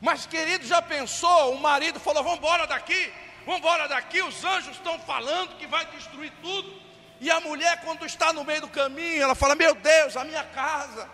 Mas, 0.00 0.26
querido, 0.26 0.66
já 0.66 0.82
pensou? 0.82 1.54
O 1.54 1.60
marido 1.60 1.98
falou: 1.98 2.22
Vamos 2.22 2.38
embora 2.38 2.66
daqui, 2.66 3.12
vamos 3.44 3.60
embora 3.60 3.88
daqui. 3.88 4.22
Os 4.22 4.44
anjos 4.44 4.76
estão 4.76 4.98
falando 5.00 5.56
que 5.56 5.66
vai 5.66 5.86
destruir 5.86 6.32
tudo. 6.42 6.86
E 7.20 7.30
a 7.30 7.40
mulher, 7.40 7.80
quando 7.82 8.04
está 8.04 8.32
no 8.32 8.44
meio 8.44 8.60
do 8.60 8.68
caminho, 8.68 9.22
ela 9.22 9.34
fala: 9.34 9.54
Meu 9.54 9.74
Deus, 9.74 10.16
a 10.16 10.24
minha 10.24 10.44
casa, 10.44 11.08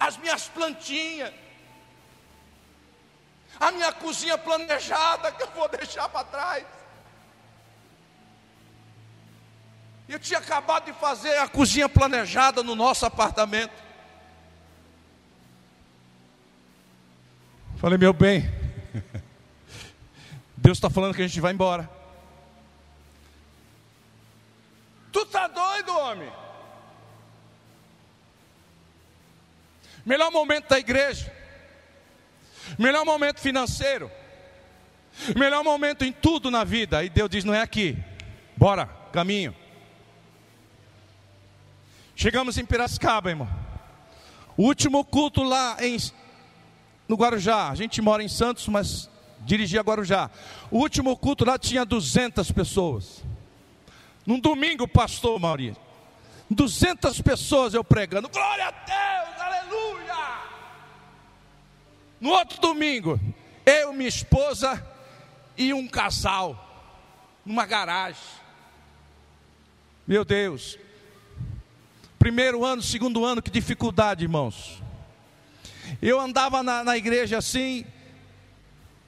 as 0.00 0.16
minhas 0.16 0.48
plantinhas, 0.48 1.32
a 3.60 3.70
minha 3.70 3.92
cozinha 3.92 4.38
planejada 4.38 5.32
que 5.32 5.42
eu 5.42 5.50
vou 5.50 5.68
deixar 5.68 6.08
para 6.08 6.24
trás. 6.24 6.64
Eu 10.08 10.18
tinha 10.18 10.38
acabado 10.38 10.86
de 10.86 10.94
fazer 10.94 11.36
a 11.36 11.46
cozinha 11.46 11.86
planejada 11.88 12.62
no 12.62 12.74
nosso 12.74 13.04
apartamento. 13.04 13.87
Falei, 17.78 17.96
meu 17.96 18.12
bem, 18.12 18.42
Deus 20.56 20.78
está 20.78 20.90
falando 20.90 21.14
que 21.14 21.22
a 21.22 21.26
gente 21.28 21.40
vai 21.40 21.52
embora. 21.52 21.88
Tu 25.12 25.24
tá 25.26 25.46
doido, 25.46 25.96
homem? 25.96 26.28
Melhor 30.04 30.32
momento 30.32 30.68
da 30.68 30.78
igreja, 30.78 31.32
melhor 32.76 33.04
momento 33.04 33.38
financeiro, 33.38 34.10
melhor 35.36 35.62
momento 35.62 36.04
em 36.04 36.10
tudo 36.10 36.50
na 36.50 36.64
vida. 36.64 37.04
E 37.04 37.08
Deus 37.08 37.30
diz: 37.30 37.44
não 37.44 37.54
é 37.54 37.62
aqui, 37.62 37.96
bora, 38.56 38.86
caminho. 39.12 39.54
Chegamos 42.16 42.58
em 42.58 42.66
Piracicaba, 42.66 43.30
irmão. 43.30 43.48
O 44.56 44.64
último 44.64 45.04
culto 45.04 45.44
lá 45.44 45.76
em, 45.80 45.96
no 47.08 47.16
Guarujá. 47.16 47.70
A 47.70 47.74
gente 47.74 48.00
mora 48.00 48.22
em 48.22 48.28
Santos, 48.28 48.68
mas 48.68 49.10
dirigia 49.40 49.80
Guarujá. 49.80 50.30
O 50.70 50.78
último 50.78 51.16
culto 51.16 51.44
lá 51.44 51.58
tinha 51.58 51.84
200 51.84 52.52
pessoas. 52.52 53.24
Num 54.26 54.38
domingo, 54.38 54.86
pastor 54.86 55.40
Maurício. 55.40 55.82
200 56.50 57.20
pessoas 57.22 57.74
eu 57.74 57.82
pregando. 57.82 58.28
Glória 58.28 58.66
a 58.66 58.70
Deus, 58.70 59.40
aleluia. 59.40 60.14
No 62.20 62.30
outro 62.30 62.60
domingo, 62.60 63.18
eu, 63.64 63.92
minha 63.92 64.08
esposa 64.08 64.84
e 65.56 65.72
um 65.72 65.88
casal. 65.88 66.64
Numa 67.44 67.64
garagem. 67.64 68.22
Meu 70.06 70.24
Deus, 70.24 70.78
Primeiro 72.18 72.64
ano, 72.64 72.82
segundo 72.82 73.24
ano, 73.24 73.40
que 73.40 73.50
dificuldade, 73.50 74.24
irmãos. 74.24 74.82
Eu 76.00 76.20
andava 76.20 76.62
na, 76.62 76.84
na 76.84 76.96
igreja 76.96 77.38
assim, 77.38 77.84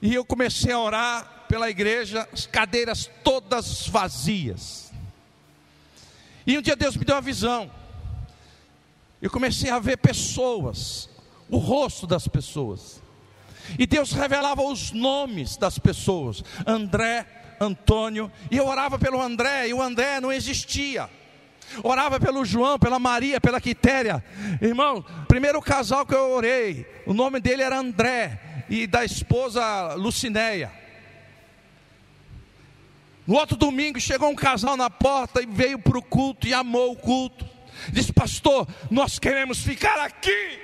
e 0.01 0.15
eu 0.15 0.25
comecei 0.25 0.73
a 0.73 0.79
orar 0.79 1.45
pela 1.49 1.69
igreja, 1.69 2.29
as 2.33 2.47
cadeiras 2.47 3.11
todas 3.23 3.87
vazias. 3.89 4.93
E 6.47 6.57
um 6.57 6.63
dia 6.63 6.77
Deus 6.77 6.97
me 6.97 7.05
deu 7.05 7.17
uma 7.17 7.21
visão. 7.21 7.71
Eu 9.21 9.31
comecei 9.31 9.71
a 9.71 9.79
ver 9.79 9.99
pessoas, 9.99 11.09
o 11.49 11.59
rosto 11.59 12.07
das 12.07 12.27
pessoas. 12.27 13.03
E 13.79 13.87
Deus 13.87 14.13
revelava 14.13 14.63
os 14.63 14.93
nomes 14.93 15.57
das 15.57 15.79
pessoas: 15.79 16.43
André, 16.67 17.27
Antônio. 17.61 18.33
E 18.51 18.57
eu 18.57 18.67
orava 18.67 18.99
pelo 18.99 19.21
André, 19.21 19.69
e 19.69 19.75
o 19.75 19.83
André 19.83 20.21
não 20.21 20.33
existia 20.33 21.11
orava 21.83 22.19
pelo 22.19 22.45
João, 22.45 22.79
pela 22.79 22.99
Maria, 22.99 23.41
pela 23.41 23.61
Quitéria. 23.61 24.25
Irmão, 24.61 25.05
primeiro 25.29 25.61
casal 25.61 26.07
que 26.07 26.15
eu 26.15 26.31
orei, 26.31 26.87
o 27.07 27.15
nome 27.15 27.41
dele 27.41 27.63
era 27.63 27.79
André 27.79 28.65
e 28.69 28.87
da 28.87 29.05
esposa 29.05 29.95
Lucinéia. 29.95 30.73
No 33.27 33.37
outro 33.37 33.57
domingo 33.57 34.01
chegou 34.01 34.29
um 34.29 34.35
casal 34.35 34.77
na 34.77 34.91
porta 34.91 35.41
e 35.43 35.47
veio 35.47 35.79
para 35.79 35.99
o 35.99 36.03
culto 36.03 36.47
e 36.47 36.55
amou 36.55 36.93
o 36.93 36.97
culto. 36.97 37.47
Disse, 37.93 38.13
pastor, 38.13 38.67
nós 38.91 39.19
queremos 39.19 39.61
ficar 39.63 39.99
aqui. 40.01 40.59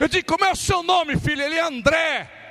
Eu 0.00 0.08
disse, 0.08 0.24
como 0.24 0.44
é 0.44 0.50
o 0.50 0.56
seu 0.56 0.82
nome, 0.82 1.16
filho? 1.16 1.42
Ele 1.42 1.54
é 1.54 1.62
André. 1.62 2.41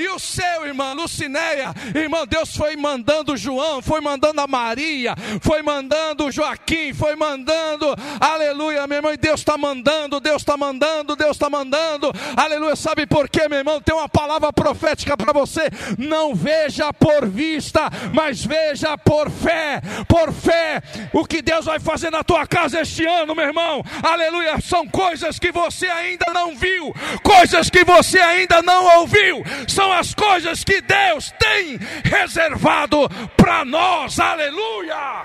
E 0.00 0.08
o 0.08 0.18
seu, 0.18 0.66
irmã 0.66 0.94
Lucinéia, 0.94 1.74
irmão, 1.94 2.26
Deus 2.26 2.56
foi 2.56 2.74
mandando 2.74 3.36
João, 3.36 3.82
foi 3.82 4.00
mandando 4.00 4.40
a 4.40 4.46
Maria, 4.46 5.14
foi 5.42 5.60
mandando 5.60 6.32
Joaquim, 6.32 6.94
foi 6.94 7.14
mandando, 7.14 7.94
aleluia, 8.18 8.86
meu 8.86 8.96
irmão, 8.96 9.12
e 9.12 9.18
Deus 9.18 9.40
está 9.40 9.58
mandando, 9.58 10.18
Deus 10.18 10.40
está 10.40 10.56
mandando, 10.56 11.14
Deus 11.14 11.32
está 11.32 11.50
mandando, 11.50 12.10
aleluia. 12.34 12.74
Sabe 12.76 13.04
por 13.04 13.28
quê, 13.28 13.46
meu 13.46 13.58
irmão? 13.58 13.78
Tem 13.82 13.94
uma 13.94 14.08
palavra 14.08 14.50
profética 14.50 15.18
para 15.18 15.34
você. 15.34 15.68
Não 15.98 16.34
veja 16.34 16.94
por 16.94 17.26
vista, 17.28 17.90
mas 18.14 18.42
veja 18.42 18.96
por 18.96 19.30
fé, 19.30 19.82
por 20.08 20.32
fé, 20.32 20.80
o 21.12 21.26
que 21.26 21.42
Deus 21.42 21.66
vai 21.66 21.78
fazer 21.78 22.08
na 22.08 22.24
tua 22.24 22.46
casa 22.46 22.80
este 22.80 23.04
ano, 23.04 23.34
meu 23.34 23.44
irmão, 23.44 23.84
aleluia. 24.02 24.58
São 24.62 24.86
coisas 24.88 25.38
que 25.38 25.52
você 25.52 25.88
ainda 25.88 26.32
não 26.32 26.56
viu, 26.56 26.94
coisas 27.22 27.68
que 27.68 27.84
você 27.84 28.18
ainda 28.18 28.62
não 28.62 29.00
ouviu, 29.00 29.44
são 29.68 29.89
são 29.90 29.92
as 29.92 30.14
coisas 30.14 30.62
que 30.62 30.80
Deus 30.80 31.32
tem 31.38 31.78
reservado 32.04 33.08
para 33.36 33.64
nós. 33.64 34.20
Aleluia! 34.20 35.24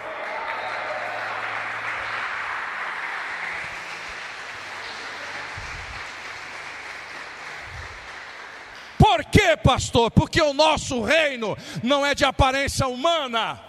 Por 8.98 9.24
quê, 9.26 9.56
pastor? 9.56 10.10
Porque 10.10 10.42
o 10.42 10.54
nosso 10.54 11.02
reino 11.04 11.56
não 11.84 12.04
é 12.04 12.16
de 12.16 12.26
aparência 12.26 12.88
humana, 12.88 13.62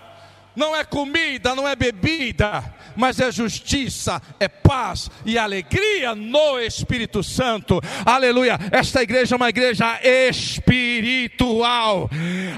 não 0.55 0.75
é 0.75 0.83
comida, 0.83 1.55
não 1.55 1.69
é 1.69 1.77
bebida, 1.77 2.65
mas 2.97 3.21
é 3.21 3.31
justiça, 3.31 4.21
é 4.41 4.49
paz 4.49 5.11
e 5.25 5.39
alegria 5.39 6.15
no 6.15 6.59
Espírito 6.59 7.23
Santo. 7.23 7.81
Aleluia. 8.05 8.59
Esta 8.71 9.03
igreja 9.03 9.35
é 9.35 9.37
uma 9.37 9.49
igreja 9.49 9.99
espiritual. 10.03 12.11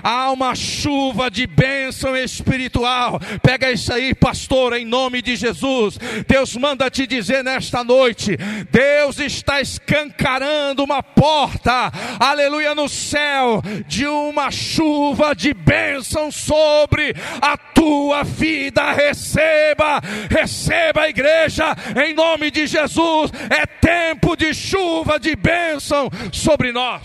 Há 0.03 0.31
uma 0.31 0.55
chuva 0.55 1.31
de 1.31 1.46
bênção 1.46 2.16
espiritual. 2.16 3.20
Pega 3.42 3.70
isso 3.70 3.92
aí, 3.92 4.14
pastor, 4.14 4.74
em 4.74 4.85
nome 4.85 5.22
de 5.22 5.37
Jesus. 5.37 5.98
Deus 6.27 6.57
manda 6.57 6.90
te 6.90 7.07
dizer 7.07 7.42
nesta 7.42 7.85
noite: 7.85 8.37
Deus 8.70 9.18
está 9.18 9.61
escancarando 9.61 10.85
uma 10.85 11.03
porta, 11.03 11.92
aleluia, 12.18 12.74
no 12.74 12.88
céu, 12.88 13.62
de 13.87 14.07
uma 14.07 14.51
chuva 14.51 15.35
de 15.35 15.53
bênção 15.53 16.31
sobre 16.31 17.14
a 17.40 17.57
tua 17.57 18.22
vida. 18.22 18.92
Receba, 18.92 20.01
receba 20.28 21.02
a 21.02 21.08
igreja 21.08 21.74
em 22.04 22.14
nome 22.14 22.50
de 22.50 22.66
Jesus. 22.66 23.30
É 23.50 23.66
tempo 23.66 24.36
de 24.36 24.52
chuva 24.54 25.18
de 25.18 25.34
bênção 25.34 26.10
sobre 26.32 26.72
nós. 26.72 27.02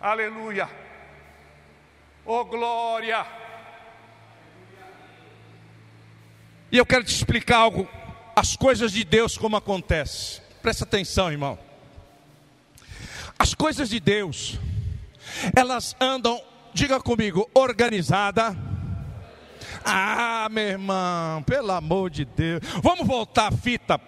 Aleluia. 0.00 0.68
Oh 2.26 2.44
glória. 2.44 3.26
E 6.70 6.76
eu 6.76 6.84
quero 6.84 7.04
te 7.04 7.14
explicar 7.14 7.58
algo, 7.58 7.88
as 8.34 8.56
coisas 8.56 8.92
de 8.92 9.04
Deus 9.04 9.38
como 9.38 9.56
acontece. 9.56 10.42
Presta 10.60 10.84
atenção, 10.84 11.30
irmão. 11.30 11.58
As 13.38 13.54
coisas 13.54 13.88
de 13.88 14.00
Deus, 14.00 14.58
elas 15.56 15.96
andam, 16.00 16.42
diga 16.72 17.00
comigo, 17.00 17.48
organizada 17.54 18.56
ah, 19.84 20.48
meu 20.50 20.64
irmão, 20.64 21.42
pelo 21.42 21.70
amor 21.72 22.08
de 22.08 22.24
Deus. 22.24 22.60
Vamos 22.82 23.06
voltar 23.06 23.48
a 23.48 23.56
fita. 23.56 24.00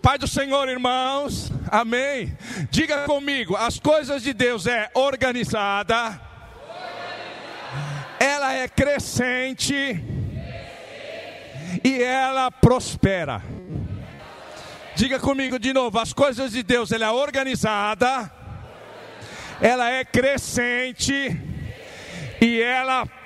Pai 0.00 0.16
do 0.16 0.28
Senhor, 0.28 0.68
irmãos. 0.68 1.50
Amém. 1.70 2.36
Diga 2.70 3.04
comigo, 3.04 3.56
as 3.56 3.80
coisas 3.80 4.22
de 4.22 4.32
Deus 4.32 4.66
é 4.66 4.90
organizada. 4.94 6.20
Ela 8.20 8.54
é 8.54 8.68
crescente. 8.68 9.74
E 11.82 12.02
ela 12.02 12.50
prospera. 12.50 13.42
Diga 14.94 15.18
comigo 15.18 15.58
de 15.58 15.72
novo, 15.72 15.98
as 15.98 16.12
coisas 16.12 16.52
de 16.52 16.62
Deus, 16.62 16.92
ela 16.92 17.06
é 17.06 17.10
organizada. 17.10 18.30
Ela 19.60 19.90
é 19.90 20.04
crescente 20.04 21.36
e 22.40 22.60
ela 22.60 23.04
prospera. 23.04 23.23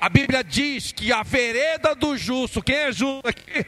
A 0.00 0.08
Bíblia 0.08 0.44
diz 0.44 0.92
que 0.92 1.12
a 1.12 1.22
vereda 1.22 1.94
do 1.94 2.16
justo, 2.16 2.62
quem 2.62 2.76
é 2.76 2.92
justo 2.92 3.26
aqui? 3.26 3.66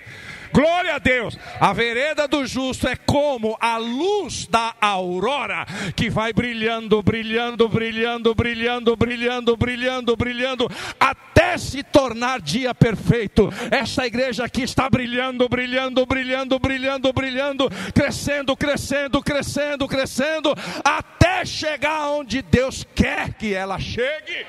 Glória 0.59 0.97
a 0.97 0.99
Deus. 0.99 1.38
A 1.61 1.73
vereda 1.73 2.27
do 2.27 2.44
justo 2.44 2.88
é 2.88 2.97
como 2.97 3.57
a 3.61 3.77
luz 3.77 4.44
da 4.49 4.75
aurora 4.81 5.64
que 5.94 6.11
vai 6.11 6.33
brilhando, 6.33 7.01
brilhando, 7.01 7.68
brilhando, 7.68 8.35
brilhando, 8.35 8.97
brilhando, 8.97 9.57
brilhando, 9.57 10.16
brilhando, 10.16 10.68
até 10.99 11.57
se 11.57 11.85
tornar 11.85 12.40
dia 12.40 12.75
perfeito. 12.75 13.49
Essa 13.71 14.05
igreja 14.05 14.47
aqui 14.47 14.62
está 14.62 14.90
brilhando, 14.90 15.49
brilhando, 15.49 16.05
brilhando, 16.05 16.59
brilhando, 16.59 17.12
brilhando, 17.12 17.71
crescendo, 17.94 18.57
crescendo, 18.57 19.23
crescendo, 19.23 19.87
crescendo, 19.87 20.55
até 20.85 21.44
chegar 21.44 22.11
onde 22.11 22.42
Deus 22.42 22.85
quer 22.97 23.33
que 23.35 23.55
ela 23.55 23.79
chegue. 23.79 24.44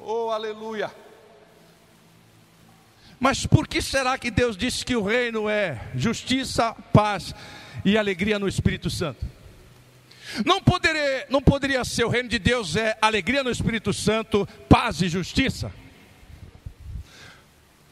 Oh, 0.00 0.30
aleluia. 0.30 1.05
Mas 3.18 3.46
por 3.46 3.66
que 3.66 3.80
será 3.80 4.18
que 4.18 4.30
Deus 4.30 4.56
disse 4.56 4.84
que 4.84 4.94
o 4.94 5.02
reino 5.02 5.48
é 5.48 5.80
justiça, 5.94 6.74
paz 6.92 7.34
e 7.84 7.96
alegria 7.96 8.38
no 8.38 8.46
Espírito 8.46 8.90
Santo? 8.90 9.24
Não 10.44 10.60
poderia, 10.60 11.26
não 11.30 11.40
poderia 11.40 11.84
ser 11.84 12.04
o 12.04 12.08
reino 12.08 12.28
de 12.28 12.38
Deus 12.38 12.76
é 12.76 12.96
alegria 13.00 13.42
no 13.42 13.50
Espírito 13.50 13.92
Santo, 13.92 14.46
paz 14.68 15.00
e 15.00 15.08
justiça? 15.08 15.72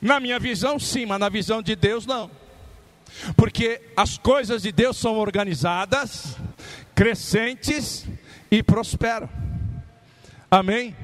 Na 0.01 0.21
minha 0.21 0.39
visão, 0.39 0.79
sim, 0.79 1.07
mas 1.07 1.19
na 1.19 1.31
visão 1.31 1.63
de 1.63 1.75
Deus, 1.75 2.05
não. 2.05 2.31
Porque 3.37 3.81
as 3.97 4.19
coisas 4.19 4.63
de 4.63 4.73
Deus 4.73 4.99
são 4.99 5.15
organizadas, 5.15 6.37
crescentes 6.95 8.07
e 8.51 8.63
prosperam. 8.63 9.29
Amém? 10.51 10.95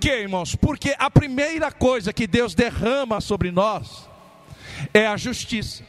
Quê, 0.00 0.20
irmãos? 0.20 0.54
Porque 0.54 0.94
a 0.98 1.10
primeira 1.10 1.72
coisa 1.72 2.12
que 2.12 2.26
Deus 2.26 2.54
derrama 2.54 3.20
sobre 3.20 3.50
nós 3.50 4.08
é 4.94 5.06
a 5.06 5.16
justiça. 5.16 5.84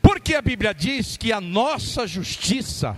Porque 0.00 0.34
a 0.34 0.42
Bíblia 0.42 0.72
diz 0.72 1.16
que 1.16 1.32
a 1.32 1.40
nossa 1.40 2.06
justiça 2.06 2.96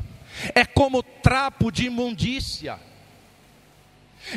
é 0.54 0.64
como 0.64 1.02
trapo 1.02 1.70
de 1.70 1.86
imundícia. 1.86 2.78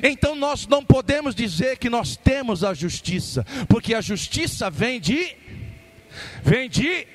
Então 0.03 0.35
nós 0.35 0.67
não 0.67 0.85
podemos 0.85 1.33
dizer 1.33 1.77
que 1.77 1.89
nós 1.89 2.15
temos 2.15 2.63
a 2.63 2.73
justiça, 2.73 3.43
porque 3.67 3.93
a 3.93 4.01
justiça 4.01 4.69
vem 4.69 4.99
de 4.99 5.35
vem 6.43 6.69
de 6.69 7.07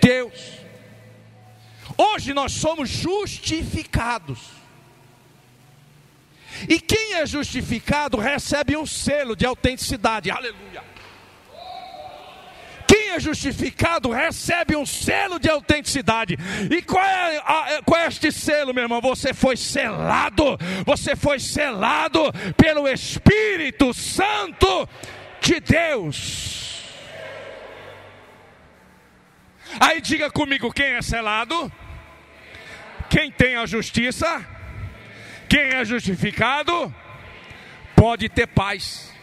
Deus. 0.00 0.64
Hoje 1.96 2.32
nós 2.32 2.52
somos 2.52 2.88
justificados. 2.88 4.53
E 6.68 6.80
quem 6.80 7.14
é 7.14 7.26
justificado 7.26 8.18
recebe 8.18 8.76
um 8.76 8.86
selo 8.86 9.34
de 9.36 9.46
autenticidade. 9.46 10.30
Aleluia. 10.30 10.82
Quem 12.86 13.10
é 13.10 13.20
justificado 13.20 14.10
recebe 14.10 14.76
um 14.76 14.84
selo 14.84 15.38
de 15.38 15.48
autenticidade. 15.48 16.38
E 16.70 16.82
qual 16.82 17.04
é, 17.04 17.38
a, 17.38 17.82
qual 17.84 18.00
é 18.00 18.06
este 18.06 18.30
selo, 18.30 18.74
meu 18.74 18.84
irmão? 18.84 19.00
Você 19.00 19.32
foi 19.32 19.56
selado. 19.56 20.58
Você 20.84 21.16
foi 21.16 21.40
selado 21.40 22.20
pelo 22.56 22.86
Espírito 22.86 23.92
Santo 23.94 24.88
de 25.40 25.60
Deus. 25.60 26.82
Aí 29.80 30.00
diga 30.00 30.30
comigo 30.30 30.72
quem 30.72 30.92
é 30.94 31.02
selado. 31.02 31.72
Quem 33.08 33.30
tem 33.30 33.56
a 33.56 33.66
justiça, 33.66 34.44
quem 35.54 35.68
é 35.68 35.84
justificado, 35.84 36.92
pode 37.94 38.28
ter 38.28 38.44
paz. 38.48 39.14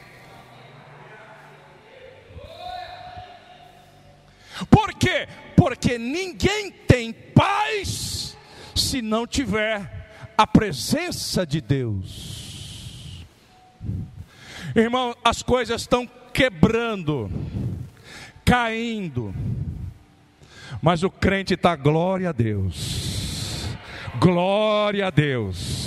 Por 4.69 4.93
quê? 4.93 5.27
Porque 5.57 5.97
ninguém 5.97 6.71
tem 6.71 7.11
paz 7.11 8.37
se 8.73 9.01
não 9.01 9.27
tiver 9.27 10.07
a 10.37 10.47
presença 10.47 11.45
de 11.45 11.59
Deus. 11.59 13.25
Irmão, 14.73 15.13
as 15.25 15.43
coisas 15.43 15.81
estão 15.81 16.07
quebrando, 16.33 17.29
caindo, 18.45 19.35
mas 20.81 21.03
o 21.03 21.09
crente 21.09 21.55
está 21.55 21.75
glória 21.75 22.29
a 22.29 22.31
Deus 22.31 23.11
Glória 24.19 25.07
a 25.07 25.09
Deus. 25.09 25.80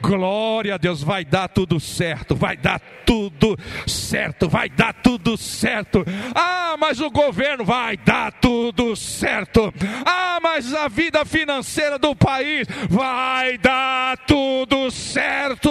Glória 0.00 0.74
a 0.74 0.78
Deus, 0.78 1.02
vai 1.02 1.24
dar 1.24 1.48
tudo 1.48 1.78
certo, 1.80 2.34
vai 2.34 2.56
dar 2.56 2.80
tudo 3.04 3.56
certo, 3.86 4.48
vai 4.48 4.68
dar 4.68 4.92
tudo 4.92 5.36
certo. 5.36 6.04
Ah, 6.34 6.76
mas 6.78 7.00
o 7.00 7.10
governo 7.10 7.64
vai 7.64 7.96
dar 7.96 8.32
tudo 8.32 8.96
certo. 8.96 9.72
Ah, 10.04 10.38
mas 10.42 10.74
a 10.74 10.88
vida 10.88 11.24
financeira 11.24 11.98
do 11.98 12.14
país 12.14 12.66
vai 12.88 13.58
dar 13.58 14.16
tudo 14.18 14.90
certo. 14.90 15.70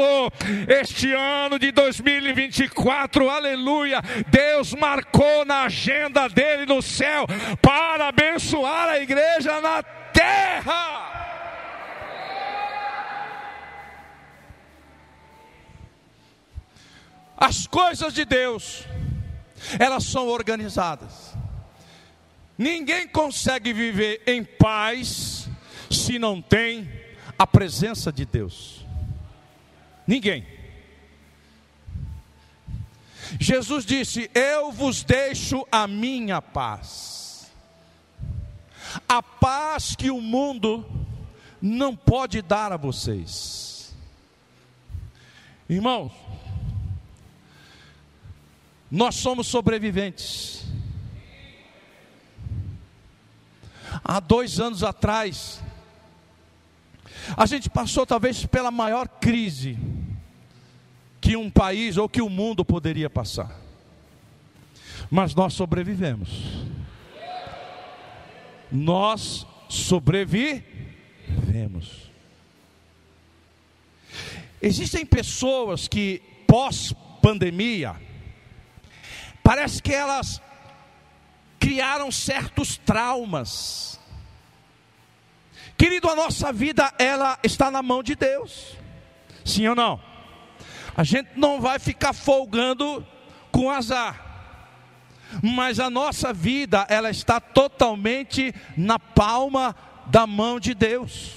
Este 0.68 1.14
ano 1.14 1.60
de 1.60 1.72
2024, 1.72 3.30
aleluia, 3.30 4.02
Deus 4.28 4.74
marcou 4.74 5.46
na 5.46 5.64
agenda 5.64 6.28
dele 6.28 6.66
no 6.66 6.82
céu 6.82 7.26
para 7.62 8.08
abençoar 8.08 8.90
a 8.90 9.00
igreja 9.00 9.60
na 9.62 9.84
terra. 9.84 11.15
As 17.38 17.68
coisas 17.68 18.14
de 18.14 18.26
Deus, 18.26 18.86
elas 19.80 20.06
são 20.06 20.28
organizadas. 20.28 21.34
Ninguém 22.58 23.08
consegue 23.08 23.74
viver 23.74 24.24
em 24.26 24.44
paz 24.44 25.50
se 25.92 26.18
não 26.18 26.42
tem 26.42 26.90
a 27.38 27.46
presença 27.46 28.12
de 28.12 28.26
Deus. 28.26 28.86
Ninguém. 30.08 30.48
Jesus 33.40 33.86
disse: 33.86 34.30
Eu 34.34 34.72
vos 34.72 35.04
deixo 35.04 35.68
a 35.72 35.88
minha 35.88 36.42
paz. 36.42 37.52
A 39.10 39.22
paz 39.22 39.96
que 39.96 40.10
o 40.10 40.22
mundo 40.22 40.86
não 41.62 41.96
pode 41.96 42.42
dar 42.42 42.72
a 42.72 42.78
vocês. 42.78 43.94
Irmãos, 45.68 46.12
nós 48.90 49.16
somos 49.16 49.48
sobreviventes. 49.48 50.64
Há 54.04 54.20
dois 54.20 54.60
anos 54.60 54.84
atrás, 54.84 55.64
a 57.36 57.46
gente 57.46 57.70
passou 57.70 58.06
talvez 58.06 58.46
pela 58.46 58.70
maior 58.70 59.08
crise 59.08 59.78
que 61.20 61.36
um 61.36 61.50
país 61.50 61.98
ou 61.98 62.08
que 62.08 62.22
o 62.22 62.30
mundo 62.30 62.64
poderia 62.64 63.10
passar. 63.10 63.60
Mas 65.10 65.34
nós 65.34 65.54
sobrevivemos. 65.54 66.30
Nós 68.72 69.48
sobrevivemos. 69.68 70.64
Existem 74.62 75.06
pessoas 75.06 75.88
que 75.88 76.22
pós 76.48 76.94
pandemia 77.22 77.96
Parece 79.46 79.80
que 79.80 79.94
elas 79.94 80.42
criaram 81.60 82.12
certos 82.12 82.78
traumas. 82.78 84.00
Querido, 85.78 86.10
a 86.10 86.16
nossa 86.16 86.52
vida 86.52 86.92
ela 86.98 87.38
está 87.44 87.70
na 87.70 87.84
mão 87.84 88.02
de 88.02 88.16
Deus. 88.16 88.76
Sim 89.46 89.68
ou 89.68 89.76
não? 89.76 90.02
A 90.98 91.04
gente 91.04 91.30
não 91.36 91.62
vai 91.62 91.78
ficar 91.78 92.12
folgando 92.12 93.06
com 93.52 93.70
azar. 93.70 94.20
Mas 95.44 95.80
a 95.80 95.92
nossa 95.92 96.34
vida 96.34 96.84
ela 96.90 97.12
está 97.12 97.40
totalmente 97.40 98.52
na 98.76 98.98
palma 98.98 99.76
da 100.08 100.26
mão 100.26 100.60
de 100.60 100.74
Deus. 100.74 101.34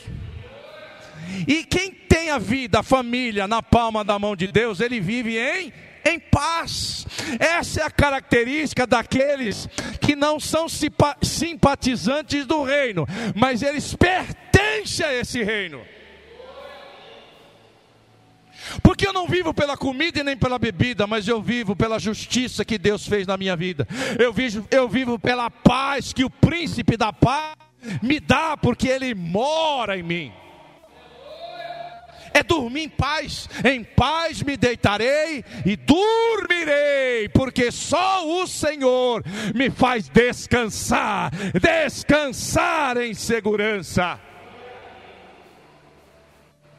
E 1.46 1.62
quem 1.62 1.92
tem 1.92 2.30
a 2.30 2.38
vida, 2.38 2.80
a 2.80 2.82
família 2.82 3.46
na 3.46 3.62
palma 3.62 4.02
da 4.02 4.18
mão 4.18 4.34
de 4.34 4.46
Deus, 4.46 4.80
ele 4.80 4.98
vive 4.98 5.36
em 5.36 5.74
em 6.08 6.18
paz. 6.18 7.06
Essa 7.38 7.80
é 7.80 7.84
a 7.84 7.90
característica 7.90 8.86
daqueles 8.86 9.68
que 10.00 10.16
não 10.16 10.40
são 10.40 10.66
simpatizantes 11.22 12.46
do 12.46 12.62
reino, 12.62 13.06
mas 13.34 13.62
eles 13.62 13.94
pertencem 13.94 15.06
a 15.06 15.14
esse 15.14 15.42
reino. 15.42 15.80
Porque 18.82 19.06
eu 19.06 19.12
não 19.12 19.26
vivo 19.26 19.54
pela 19.54 19.76
comida 19.76 20.20
e 20.20 20.22
nem 20.22 20.36
pela 20.36 20.58
bebida, 20.58 21.06
mas 21.06 21.26
eu 21.26 21.40
vivo 21.40 21.74
pela 21.74 21.98
justiça 21.98 22.64
que 22.64 22.78
Deus 22.78 23.06
fez 23.06 23.26
na 23.26 23.36
minha 23.36 23.56
vida. 23.56 23.86
Eu 24.18 24.32
vivo, 24.32 24.66
eu 24.70 24.88
vivo 24.88 25.18
pela 25.18 25.50
paz 25.50 26.12
que 26.12 26.24
o 26.24 26.30
príncipe 26.30 26.96
da 26.96 27.12
paz 27.12 27.56
me 28.02 28.20
dá, 28.20 28.56
porque 28.56 28.88
ele 28.88 29.14
mora 29.14 29.96
em 29.96 30.02
mim. 30.02 30.32
É 32.32 32.42
dormir 32.42 32.82
em 32.82 32.88
paz. 32.88 33.48
Em 33.64 33.82
paz 33.84 34.42
me 34.42 34.56
deitarei 34.56 35.44
e 35.64 35.76
dormirei, 35.76 37.28
porque 37.30 37.70
só 37.70 38.26
o 38.26 38.46
Senhor 38.46 39.22
me 39.54 39.70
faz 39.70 40.08
descansar, 40.08 41.30
descansar 41.60 42.96
em 42.96 43.14
segurança. 43.14 44.18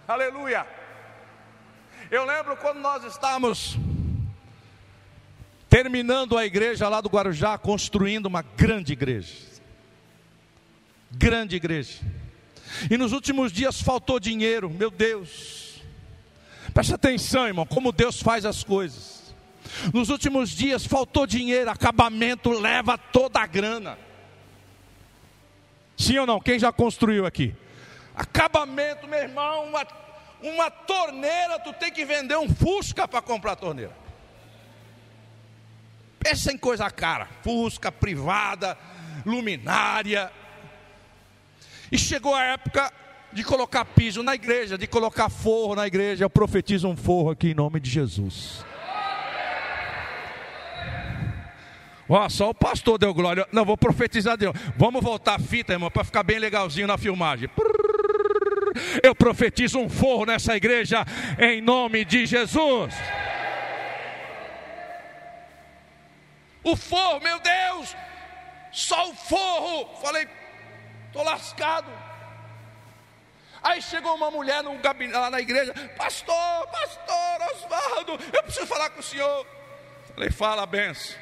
Aleluia. 0.08 0.66
Eu 2.10 2.26
lembro 2.26 2.58
quando 2.58 2.80
nós 2.80 3.04
estávamos 3.04 3.78
terminando 5.70 6.36
a 6.36 6.46
igreja 6.46 6.90
lá 6.90 7.00
do 7.00 7.10
Guarujá, 7.10 7.58
construindo 7.58 8.26
uma 8.26 8.42
grande 8.42 8.94
igreja. 8.94 9.36
Grande 11.12 11.56
igreja. 11.56 12.00
E 12.90 12.98
nos 12.98 13.12
últimos 13.12 13.52
dias 13.52 13.82
faltou 13.82 14.20
dinheiro, 14.20 14.70
meu 14.70 14.92
Deus. 14.92 15.82
Preste 16.74 16.94
atenção, 16.94 17.48
irmão, 17.48 17.66
como 17.66 17.92
Deus 17.92 18.22
faz 18.22 18.46
as 18.46 18.64
coisas. 18.64 19.34
Nos 19.94 20.10
últimos 20.10 20.50
dias 20.50 20.86
faltou 20.86 21.26
dinheiro, 21.26 21.70
acabamento 21.70 22.52
leva 22.52 22.98
toda 22.98 23.40
a 23.40 23.46
grana. 23.46 23.98
Sim 25.98 26.18
ou 26.20 26.26
não? 26.26 26.40
Quem 26.40 26.58
já 26.58 26.72
construiu 26.72 27.26
aqui? 27.26 27.54
Acabamento, 28.16 29.08
meu 29.08 29.20
irmão, 29.20 29.66
uma, 29.66 29.86
uma 30.42 30.72
torneira, 30.72 31.60
tu 31.60 31.74
tem 31.74 31.92
que 31.92 32.06
vender 32.06 32.38
um 32.38 32.50
Fusca 32.50 33.08
para 33.08 33.22
comprar 33.22 33.54
a 33.54 33.56
torneira. 33.56 33.96
Pensa 36.20 36.52
em 36.52 36.58
coisa 36.58 36.90
cara, 36.90 37.28
Fusca, 37.44 37.92
privada, 37.92 38.78
luminária. 39.26 40.32
E 41.92 41.98
chegou 41.98 42.36
a 42.36 42.44
época 42.44 42.92
de 43.32 43.44
colocar 43.44 43.86
piso 43.86 44.24
na 44.24 44.36
igreja, 44.36 44.78
de 44.78 44.88
colocar 44.88 45.30
forro 45.30 45.76
na 45.76 45.88
igreja. 45.88 46.26
Eu 46.26 46.30
profetizo 46.30 46.88
um 46.88 46.96
forro 46.96 47.32
aqui 47.32 47.52
em 47.52 47.54
nome 47.54 47.80
de 47.80 47.90
Jesus. 47.90 48.66
Ó, 52.08 52.28
só 52.28 52.50
o 52.50 52.56
pastor 52.56 52.98
deu 52.98 53.14
glória. 53.14 53.48
Não, 53.52 53.64
vou 53.64 53.78
profetizar 53.78 54.36
Deus. 54.36 54.56
Vamos 54.76 55.04
voltar 55.04 55.36
a 55.36 55.40
fita, 55.40 55.74
irmão, 55.74 55.92
para 55.92 56.04
ficar 56.04 56.24
bem 56.24 56.40
legalzinho 56.40 56.88
na 56.88 56.98
filmagem. 56.98 57.48
Eu 59.04 59.14
profetizo 59.14 59.78
um 59.78 59.88
forro 59.88 60.26
nessa 60.26 60.56
igreja 60.56 61.06
em 61.38 61.62
nome 61.62 62.04
de 62.04 62.26
Jesus. 62.26 62.96
O 66.64 66.76
forro, 66.76 67.20
meu 67.22 67.40
Deus, 67.40 67.96
só 68.72 69.10
o 69.10 69.14
forro. 69.14 70.02
Falei, 70.02 70.28
estou 71.20 71.24
lascado. 71.24 71.92
Aí 73.62 73.82
chegou 73.82 74.16
uma 74.16 74.32
mulher 74.32 74.64
num 74.64 74.80
gabinete, 74.80 75.18
lá 75.18 75.30
na 75.30 75.42
igreja, 75.42 75.74
pastor, 75.98 76.68
pastor 76.68 77.52
Osvaldo, 77.52 78.20
eu 78.34 78.44
preciso 78.44 78.66
falar 78.68 78.90
com 78.92 79.02
o 79.02 79.04
senhor. 79.04 79.46
Falei, 80.16 80.32
fala, 80.32 80.66
benção. 80.66 81.18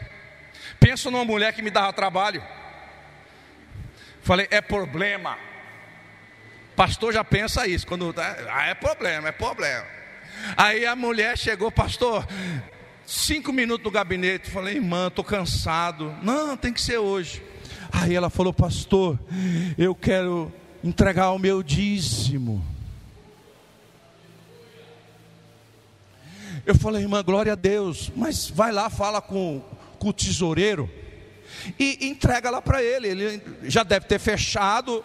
Penso 0.80 1.10
numa 1.10 1.26
mulher 1.26 1.54
que 1.54 1.64
me 1.64 1.72
dava 1.72 1.92
trabalho. 1.94 2.44
Falei, 4.22 4.48
é 4.52 4.62
problema. 4.62 5.38
Pastor 6.76 7.12
já 7.12 7.24
pensa 7.24 7.66
isso, 7.66 7.88
quando 7.88 8.14
ah, 8.52 8.68
é 8.68 8.76
problema, 8.76 9.30
é 9.30 9.32
problema. 9.32 9.86
Aí 10.56 10.86
a 10.86 10.96
mulher 10.96 11.36
chegou, 11.36 11.72
pastor, 11.72 12.28
cinco 13.04 13.52
minutos 13.52 13.84
no 13.84 13.90
gabinete, 13.90 14.52
falei, 14.52 14.76
irmã, 14.76 15.08
estou 15.08 15.26
cansado. 15.26 16.16
Não, 16.22 16.56
tem 16.56 16.72
que 16.72 16.82
ser 16.82 17.00
hoje. 17.00 17.42
Aí 18.02 18.14
ela 18.14 18.30
falou, 18.30 18.54
pastor, 18.54 19.20
eu 19.78 19.96
quero 19.96 20.52
entregar 20.84 21.32
o 21.32 21.40
meu 21.40 21.64
dízimo. 21.64 22.64
Eu 26.66 26.76
falei, 26.76 27.02
irmã, 27.02 27.24
glória 27.24 27.54
a 27.54 27.56
Deus, 27.56 28.12
mas 28.16 28.50
vai 28.50 28.72
lá, 28.72 28.90
fala 28.90 29.22
com, 29.22 29.62
com 29.98 30.10
o 30.10 30.14
tesoureiro 30.14 30.90
e 31.80 32.08
entrega 32.08 32.50
lá 32.50 32.62
para 32.62 32.84
ele. 32.84 33.08
Ele 33.08 33.42
já 33.64 33.84
deve 33.84 34.06
ter 34.06 34.20
fechado 34.20 35.04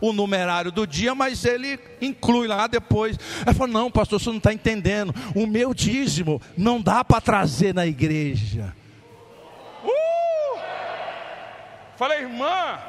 o 0.00 0.12
numerário 0.12 0.70
do 0.70 0.86
dia, 0.86 1.14
mas 1.14 1.44
ele 1.44 1.78
inclui 2.00 2.46
lá 2.46 2.66
depois. 2.66 3.18
Ela 3.42 3.54
falou: 3.54 3.72
Não, 3.72 3.90
pastor, 3.90 4.20
você 4.20 4.28
não 4.28 4.38
está 4.38 4.52
entendendo. 4.52 5.14
O 5.34 5.46
meu 5.46 5.72
dízimo 5.72 6.42
não 6.56 6.80
dá 6.80 7.04
para 7.04 7.20
trazer 7.20 7.72
na 7.72 7.86
igreja. 7.86 8.74
Uh! 9.82 10.58
Falei, 11.96 12.20
irmã, 12.20 12.80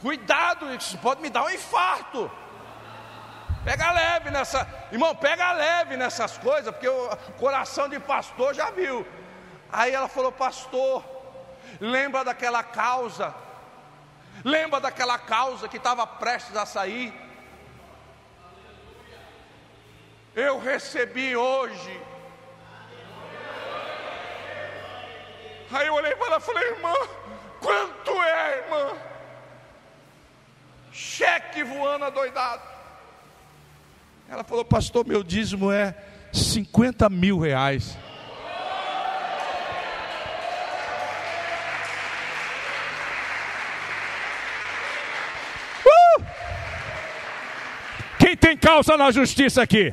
cuidado, 0.00 0.74
isso 0.74 0.98
pode 0.98 1.20
me 1.20 1.30
dar 1.30 1.44
um 1.44 1.50
infarto. 1.50 2.30
Pega 3.64 3.90
leve 3.90 4.30
nessa, 4.30 4.66
irmão, 4.92 5.14
pega 5.14 5.52
leve 5.52 5.96
nessas 5.96 6.38
coisas, 6.38 6.72
porque 6.72 6.88
o 6.88 7.16
coração 7.38 7.88
de 7.88 7.98
pastor 7.98 8.54
já 8.54 8.70
viu. 8.70 9.06
Aí 9.70 9.92
ela 9.92 10.08
falou, 10.08 10.32
pastor, 10.32 11.04
lembra 11.80 12.24
daquela 12.24 12.62
causa 12.62 13.34
Lembra 14.44 14.80
daquela 14.80 15.18
causa 15.18 15.68
que 15.68 15.76
estava 15.76 16.06
prestes 16.06 16.56
a 16.56 16.64
sair? 16.64 17.12
Eu 20.34 20.60
recebi 20.60 21.36
hoje. 21.36 22.00
Aí 25.72 25.86
eu 25.86 25.94
olhei 25.94 26.14
para 26.14 26.26
ela 26.26 26.36
e 26.36 26.40
falei, 26.40 26.68
irmã, 26.70 26.94
quanto 27.60 28.17
irmã? 28.48 28.96
Cheque 30.92 31.62
voando 31.62 32.04
adoidado. 32.04 32.62
Ela 34.28 34.44
falou, 34.44 34.64
pastor, 34.64 35.06
meu 35.06 35.22
dízimo 35.22 35.72
é 35.72 35.94
50 36.32 37.08
mil 37.08 37.38
reais. 37.38 37.96
tem 48.38 48.56
causa 48.56 48.96
na 48.96 49.10
justiça 49.10 49.62
aqui? 49.62 49.92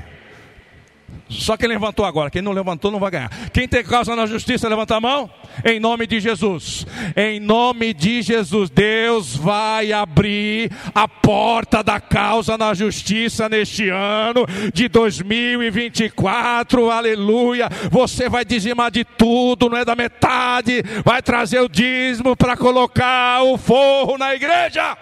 Só 1.27 1.57
quem 1.57 1.67
levantou 1.67 2.05
agora, 2.05 2.29
quem 2.29 2.41
não 2.41 2.51
levantou 2.51 2.91
não 2.91 2.99
vai 2.99 3.09
ganhar. 3.09 3.31
Quem 3.51 3.67
tem 3.67 3.83
causa 3.83 4.15
na 4.15 4.27
justiça, 4.27 4.69
levanta 4.69 4.95
a 4.95 5.01
mão. 5.01 5.27
Em 5.63 5.79
nome 5.79 6.05
de 6.05 6.19
Jesus. 6.19 6.85
Em 7.15 7.39
nome 7.39 7.95
de 7.95 8.21
Jesus, 8.21 8.69
Deus 8.69 9.35
vai 9.35 9.91
abrir 9.91 10.71
a 10.93 11.07
porta 11.07 11.83
da 11.83 11.99
causa 11.99 12.55
na 12.57 12.75
justiça 12.75 13.49
neste 13.49 13.89
ano 13.89 14.45
de 14.71 14.87
2024. 14.87 16.91
Aleluia. 16.91 17.69
Você 17.89 18.29
vai 18.29 18.45
dizimar 18.45 18.91
de 18.91 19.03
tudo, 19.03 19.67
não 19.67 19.77
é 19.77 19.85
da 19.85 19.95
metade. 19.95 20.83
Vai 21.03 21.23
trazer 21.23 21.59
o 21.59 21.67
dízimo 21.67 22.35
para 22.35 22.55
colocar 22.55 23.41
o 23.43 23.57
forro 23.57 24.15
na 24.17 24.35
igreja. 24.35 24.95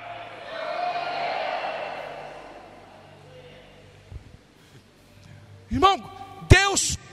Irmão, 5.69 6.12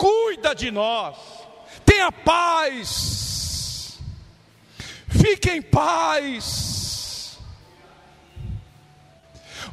cuida 0.01 0.55
de 0.55 0.71
nós. 0.71 1.15
Tenha 1.85 2.11
paz. 2.11 3.99
Fique 5.09 5.51
em 5.51 5.61
paz. 5.61 7.39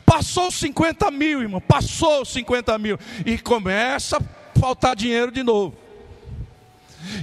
Passou 0.06 0.52
50 0.52 1.10
mil, 1.12 1.42
irmão. 1.42 1.62
Passou 1.62 2.26
50 2.26 2.78
mil. 2.78 3.00
E 3.26 3.38
começa 3.38 4.18
a 4.18 4.60
faltar 4.60 4.98
dinheiro 4.98 5.32
de 5.32 5.44
novo. 5.44 5.78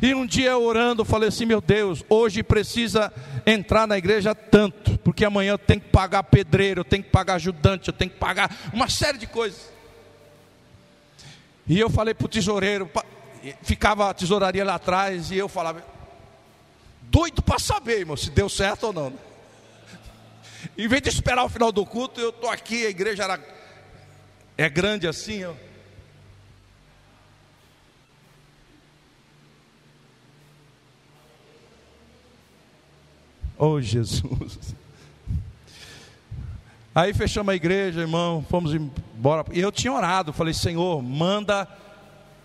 E 0.00 0.14
um 0.14 0.24
dia 0.24 0.56
orando, 0.56 1.04
falei 1.04 1.28
assim: 1.28 1.44
meu 1.44 1.60
Deus, 1.60 2.02
hoje 2.08 2.42
precisa 2.42 3.12
entrar 3.44 3.86
na 3.86 3.98
igreja 3.98 4.34
tanto, 4.34 4.96
porque 4.98 5.26
amanhã 5.26 5.52
eu 5.52 5.58
tenho 5.58 5.80
que 5.80 5.90
pagar 5.90 6.22
pedreiro, 6.22 6.80
eu 6.80 6.84
tenho 6.84 7.02
que 7.02 7.10
pagar 7.10 7.34
ajudante, 7.34 7.88
eu 7.88 7.94
tenho 7.94 8.10
que 8.10 8.16
pagar 8.16 8.56
uma 8.72 8.88
série 8.88 9.18
de 9.18 9.26
coisas. 9.26 9.73
E 11.66 11.78
eu 11.78 11.88
falei 11.88 12.12
para 12.12 12.26
o 12.26 12.28
tesoureiro, 12.28 12.90
ficava 13.62 14.10
a 14.10 14.14
tesouraria 14.14 14.64
lá 14.64 14.74
atrás, 14.74 15.30
e 15.30 15.36
eu 15.36 15.48
falava, 15.48 15.84
doido 17.02 17.42
para 17.42 17.58
saber, 17.58 18.00
irmão, 18.00 18.16
se 18.16 18.30
deu 18.30 18.48
certo 18.48 18.88
ou 18.88 18.92
não. 18.92 19.12
Em 20.76 20.86
vez 20.86 21.02
de 21.02 21.08
esperar 21.08 21.44
o 21.44 21.48
final 21.48 21.72
do 21.72 21.86
culto, 21.86 22.20
eu 22.20 22.30
estou 22.30 22.50
aqui, 22.50 22.86
a 22.86 22.90
igreja 22.90 23.24
era, 23.24 23.40
é 24.58 24.68
grande 24.68 25.06
assim. 25.06 25.44
Ó. 25.44 25.54
Oh 33.56 33.80
Jesus. 33.80 34.74
Aí 36.94 37.12
fechamos 37.12 37.52
a 37.52 37.56
igreja, 37.56 38.02
irmão, 38.02 38.46
fomos 38.48 38.72
embora. 38.72 39.44
E 39.52 39.58
eu 39.58 39.72
tinha 39.72 39.92
orado, 39.92 40.32
falei, 40.32 40.54
Senhor, 40.54 41.02
manda 41.02 41.66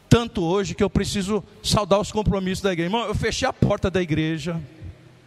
tanto 0.10 0.44
hoje 0.44 0.74
que 0.74 0.84
eu 0.84 0.90
preciso 0.90 1.44
saudar 1.64 2.00
os 2.00 2.12
compromissos 2.12 2.64
da 2.64 2.74
igreja. 2.74 2.88
Irmão, 2.88 3.06
eu 3.06 3.14
fechei 3.14 3.48
a 3.48 3.54
porta 3.54 3.92
da 3.92 4.02
igreja, 4.02 4.60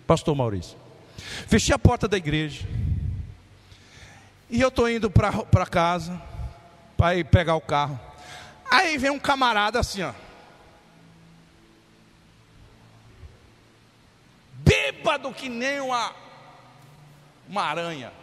pastor 0.09 0.35
Maurício. 0.35 0.77
Fechei 1.47 1.73
a 1.73 1.79
porta 1.79 2.09
da 2.09 2.17
igreja. 2.17 2.67
E 4.51 4.61
eu 4.61 4.69
estou 4.69 4.91
indo 4.91 5.09
para 5.09 5.67
casa, 5.67 6.21
para 6.97 7.15
ir 7.15 7.25
pegar 7.25 7.55
o 7.55 7.61
carro. 7.61 7.99
Aí 8.69 8.99
vem 8.99 9.11
um 9.11 9.21
camarada 9.21 9.79
assim, 9.79 10.03
ó. 10.03 10.13
Bêbado 14.65 15.33
que 15.33 15.49
nem 15.49 15.81
uma, 15.81 16.13
uma 17.49 17.63
aranha. 17.63 18.22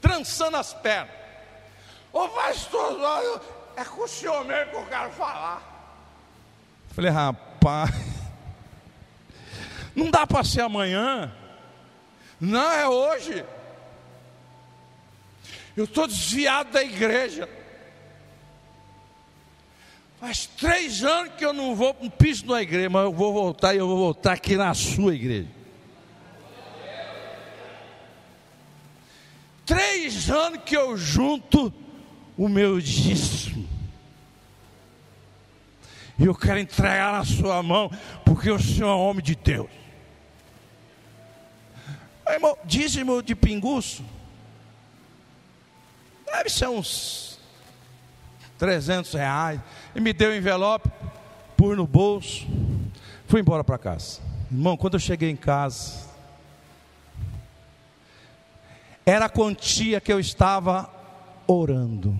Trançando 0.00 0.56
as 0.56 0.72
pernas. 0.74 1.14
Ô 2.12 2.28
pastor, 2.28 2.98
é 3.76 3.84
com 3.84 4.02
o 4.02 4.08
senhor 4.08 4.44
mesmo 4.44 4.70
que 4.70 4.76
eu 4.76 4.86
quero 4.86 5.10
falar. 5.12 5.70
Falei, 6.88 7.10
rapaz, 7.10 7.90
não 9.94 10.10
dá 10.10 10.26
para 10.26 10.42
ser 10.44 10.62
amanhã. 10.62 11.32
Não, 12.40 12.72
é 12.72 12.88
hoje. 12.88 13.44
Eu 15.76 15.84
estou 15.84 16.06
desviado 16.06 16.72
da 16.72 16.82
igreja. 16.82 17.48
Faz 20.18 20.46
três 20.46 21.02
anos 21.02 21.32
que 21.34 21.44
eu 21.44 21.52
não 21.52 21.74
vou, 21.74 21.96
não 22.00 22.10
piso 22.10 22.44
na 22.46 22.60
igreja, 22.60 22.90
mas 22.90 23.04
eu 23.04 23.12
vou 23.12 23.32
voltar 23.32 23.74
e 23.74 23.78
eu 23.78 23.86
vou 23.86 23.96
voltar 23.96 24.32
aqui 24.32 24.56
na 24.56 24.74
sua 24.74 25.14
igreja. 25.14 25.59
Três 29.70 30.28
anos 30.28 30.64
que 30.64 30.76
eu 30.76 30.96
junto 30.96 31.72
o 32.36 32.48
meu 32.48 32.80
dízimo. 32.80 33.68
E 36.18 36.24
eu 36.24 36.34
quero 36.34 36.58
entregar 36.58 37.12
na 37.12 37.24
sua 37.24 37.62
mão, 37.62 37.88
porque 38.24 38.50
o 38.50 38.58
Senhor 38.58 38.88
é 38.88 38.94
homem 38.94 39.22
de 39.22 39.36
Deus. 39.36 39.70
Irmão, 42.26 42.58
dízimo 42.64 43.22
de 43.22 43.36
pinguço. 43.36 44.04
Deve 46.26 46.50
ser 46.50 46.68
uns 46.68 47.38
300 48.58 49.12
reais 49.14 49.60
e 49.94 50.00
me 50.00 50.12
deu 50.12 50.32
um 50.32 50.34
envelope, 50.34 50.90
pus 51.56 51.76
no 51.76 51.86
bolso, 51.86 52.44
fui 53.28 53.40
embora 53.40 53.62
para 53.62 53.78
casa. 53.78 54.20
Irmão, 54.50 54.76
quando 54.76 54.94
eu 54.94 55.00
cheguei 55.00 55.30
em 55.30 55.36
casa, 55.36 56.09
era 59.10 59.24
a 59.26 59.28
quantia 59.28 60.00
que 60.00 60.12
eu 60.12 60.20
estava 60.20 60.88
orando. 61.46 62.16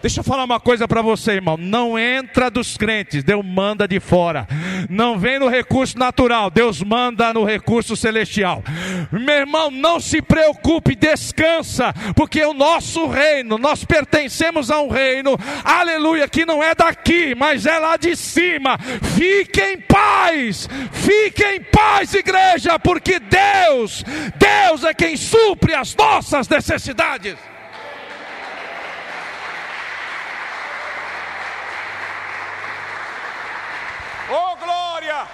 Deixa 0.00 0.20
eu 0.20 0.24
falar 0.24 0.44
uma 0.44 0.60
coisa 0.60 0.86
para 0.88 1.02
você, 1.02 1.32
irmão. 1.32 1.56
Não 1.56 1.98
entra 1.98 2.50
dos 2.50 2.76
crentes, 2.76 3.22
Deus 3.22 3.44
manda 3.44 3.86
de 3.86 4.00
fora. 4.00 4.46
Não 4.88 5.18
vem 5.18 5.38
no 5.38 5.48
recurso 5.48 5.98
natural, 5.98 6.50
Deus 6.50 6.82
manda 6.82 7.32
no 7.32 7.44
recurso 7.44 7.96
celestial. 7.96 8.62
Meu 9.10 9.34
irmão, 9.34 9.70
não 9.70 10.00
se 10.00 10.22
preocupe, 10.22 10.94
descansa, 10.94 11.92
porque 12.14 12.44
o 12.44 12.54
nosso 12.54 13.06
reino, 13.06 13.58
nós 13.58 13.84
pertencemos 13.84 14.70
a 14.70 14.80
um 14.80 14.88
reino, 14.88 15.38
aleluia, 15.64 16.28
que 16.28 16.44
não 16.44 16.62
é 16.62 16.74
daqui, 16.74 17.34
mas 17.34 17.66
é 17.66 17.78
lá 17.78 17.96
de 17.96 18.16
cima. 18.16 18.78
Fique 19.16 19.60
em 19.60 19.80
paz, 19.80 20.68
fique 20.92 21.44
em 21.44 21.62
paz, 21.62 22.14
igreja, 22.14 22.78
porque 22.78 23.18
Deus, 23.18 24.04
Deus 24.36 24.84
é 24.84 24.94
quem 24.94 25.16
supre 25.16 25.74
as 25.74 25.94
nossas 25.94 26.48
necessidades. 26.48 27.36
Oh 34.28 34.56
glória! 34.56 35.28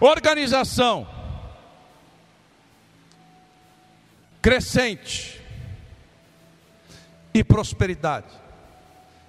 Organização. 0.00 1.06
Crescente. 4.40 5.40
E 7.34 7.44
prosperidade. 7.44 8.26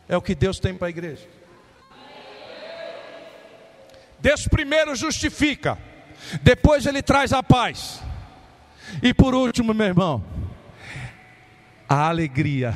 É 0.08 0.18
o 0.18 0.22
que 0.22 0.34
Deus 0.34 0.60
tem 0.60 0.74
para 0.74 0.88
a 0.88 0.90
igreja. 0.90 1.28
Deus 4.20 4.48
primeiro 4.48 4.96
justifica, 4.96 5.78
depois 6.44 6.86
ele 6.86 7.02
traz 7.02 7.34
a 7.34 7.42
paz. 7.42 8.02
E 9.02 9.14
por 9.14 9.34
último, 9.34 9.74
meu 9.74 9.88
irmão, 9.88 10.24
a 11.90 12.08
alegria 12.08 12.74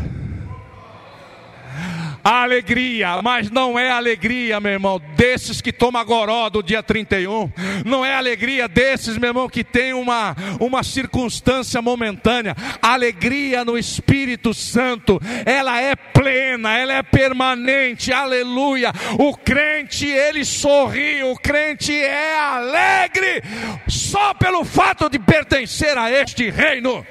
a 2.26 2.42
alegria, 2.42 3.22
mas 3.22 3.52
não 3.52 3.78
é 3.78 3.92
alegria, 3.92 4.60
meu 4.60 4.72
irmão, 4.72 5.00
desses 5.16 5.62
que 5.62 5.72
tomam 5.72 6.04
goró 6.04 6.50
do 6.50 6.64
dia 6.64 6.82
31, 6.82 7.52
não 7.86 8.04
é 8.04 8.16
alegria 8.16 8.68
desses, 8.68 9.16
meu 9.16 9.30
irmão, 9.30 9.48
que 9.48 9.64
tem 9.64 9.94
uma, 9.94 10.36
uma 10.60 10.82
circunstância 10.82 11.80
momentânea, 11.84 12.56
a 12.82 12.94
alegria 12.94 13.64
no 13.64 13.78
Espírito 13.78 14.56
Santo, 14.56 15.22
ela 15.46 15.80
é 15.80 15.96
plena, 15.96 16.76
ela 16.76 16.94
é 16.94 17.04
permanente, 17.04 18.12
aleluia. 18.12 18.92
O 19.20 19.38
crente, 19.38 20.08
ele 20.08 20.44
sorri, 20.44 21.22
o 21.24 21.36
crente 21.36 21.94
é 21.94 22.40
alegre, 22.40 23.44
só 23.88 24.34
pelo 24.34 24.66
fato 24.66 25.12
de 25.12 25.20
pertencer 25.20 25.96
a 25.96 26.12
este 26.12 26.50
reino. 26.50 27.06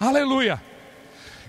Aleluia. 0.00 0.62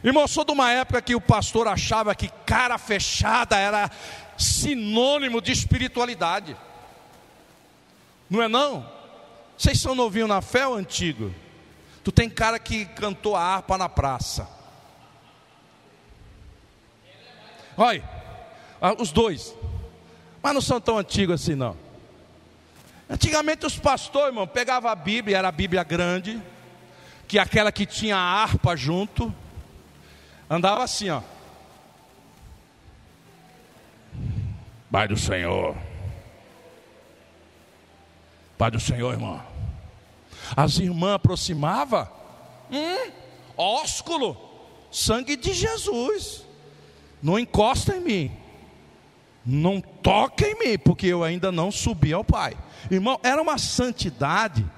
Irmão, 0.04 0.28
sou 0.28 0.44
de 0.44 0.52
uma 0.52 0.70
época 0.70 1.02
que 1.02 1.16
o 1.16 1.22
pastor 1.22 1.70
achava 1.70 2.14
que 2.14 2.28
cara 2.46 2.78
fechada 2.78 3.58
era 3.58 3.90
sinônimo 4.38 5.40
de 5.40 5.54
espiritualidade. 5.54 6.58
Não 8.30 8.42
é 8.42 8.50
não? 8.50 8.86
Vocês 9.58 9.80
são 9.80 9.96
novinhos 9.96 10.28
na 10.28 10.42
fé 10.42 10.68
ou 10.68 10.76
antigo? 10.76 11.34
Tu 12.04 12.12
tem 12.12 12.30
cara 12.30 12.60
que 12.60 12.86
cantou 12.86 13.38
a 13.38 13.42
harpa 13.42 13.78
na 13.78 13.88
praça. 13.88 14.50
Olha, 17.78 18.04
ah, 18.82 18.96
os 19.00 19.14
dois. 19.14 19.56
Mas 20.44 20.54
não 20.54 20.62
são 20.62 20.82
tão 20.82 20.98
antigos 20.98 21.42
assim 21.42 21.56
não. 21.56 21.78
Antigamente 23.10 23.66
os 23.66 23.78
pastores, 23.78 24.30
irmão, 24.30 24.48
pegavam 24.48 24.92
a 24.92 24.96
Bíblia, 24.96 25.38
era 25.38 25.48
a 25.48 25.52
Bíblia 25.54 25.84
grande 25.84 26.42
que 27.32 27.40
aquela 27.40 27.72
que 27.72 27.86
tinha 27.86 28.18
a 28.18 28.44
harpa 28.44 28.76
junto, 28.76 29.34
andava 30.50 30.84
assim, 30.84 31.10
ó. 31.10 31.22
Pai 34.92 35.08
do 35.08 35.16
Senhor. 35.16 35.78
Pai 38.58 38.70
do 38.70 38.82
Senhor, 38.82 39.14
irmão. 39.14 39.42
As 40.58 40.78
irmãs 40.78 41.14
aproximavam. 41.14 42.06
Hum, 42.70 43.12
ósculo. 43.56 44.36
Sangue 44.92 45.38
de 45.38 45.54
Jesus. 45.54 46.46
Não 47.24 47.40
encosta 47.40 47.96
em 47.96 48.02
mim. 48.02 48.32
Não 49.46 49.80
toca 49.80 50.46
em 50.46 50.60
mim, 50.60 50.78
porque 50.78 51.08
eu 51.08 51.24
ainda 51.24 51.50
não 51.50 51.72
subi 51.72 52.12
ao 52.12 52.26
Pai. 52.26 52.58
Irmão, 52.92 53.18
era 53.24 53.42
uma 53.42 53.58
santidade 53.58 54.70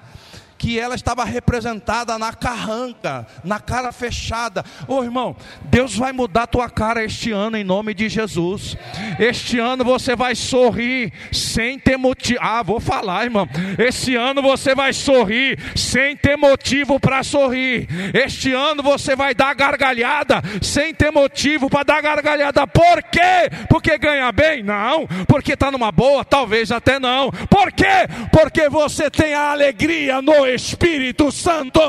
que 0.64 0.78
ela 0.78 0.94
estava 0.94 1.26
representada 1.26 2.18
na 2.18 2.32
carranca, 2.32 3.26
na 3.44 3.60
cara 3.60 3.92
fechada. 3.92 4.64
Ô 4.88 4.94
oh, 4.94 5.04
irmão, 5.04 5.36
Deus 5.64 5.94
vai 5.94 6.10
mudar 6.10 6.46
tua 6.46 6.70
cara 6.70 7.04
este 7.04 7.30
ano 7.32 7.58
em 7.58 7.62
nome 7.62 7.92
de 7.92 8.08
Jesus. 8.08 8.74
Este 9.18 9.58
ano 9.58 9.84
você 9.84 10.16
vai 10.16 10.34
sorrir 10.34 11.12
sem 11.30 11.78
ter 11.78 11.98
motivo. 11.98 12.38
Ah, 12.40 12.62
vou 12.62 12.80
falar, 12.80 13.24
irmão. 13.24 13.46
Este 13.76 14.16
ano 14.16 14.40
você 14.40 14.74
vai 14.74 14.94
sorrir 14.94 15.58
sem 15.76 16.16
ter 16.16 16.34
motivo 16.34 16.98
para 16.98 17.22
sorrir. 17.22 17.86
Este 18.14 18.54
ano 18.54 18.82
você 18.82 19.14
vai 19.14 19.34
dar 19.34 19.54
gargalhada 19.54 20.40
sem 20.62 20.94
ter 20.94 21.10
motivo 21.10 21.68
para 21.68 21.84
dar 21.84 22.00
gargalhada. 22.00 22.66
Por 22.66 23.02
quê? 23.02 23.50
Porque 23.68 23.98
ganha 23.98 24.32
bem? 24.32 24.62
Não. 24.62 25.06
Porque 25.28 25.52
está 25.52 25.70
numa 25.70 25.92
boa? 25.92 26.24
Talvez 26.24 26.72
até 26.72 26.98
não. 26.98 27.30
Por 27.50 27.70
quê? 27.70 28.08
Porque 28.32 28.70
você 28.70 29.10
tem 29.10 29.34
a 29.34 29.50
alegria 29.50 30.22
no 30.22 30.53
Espírito 30.54 31.30
Santo. 31.32 31.80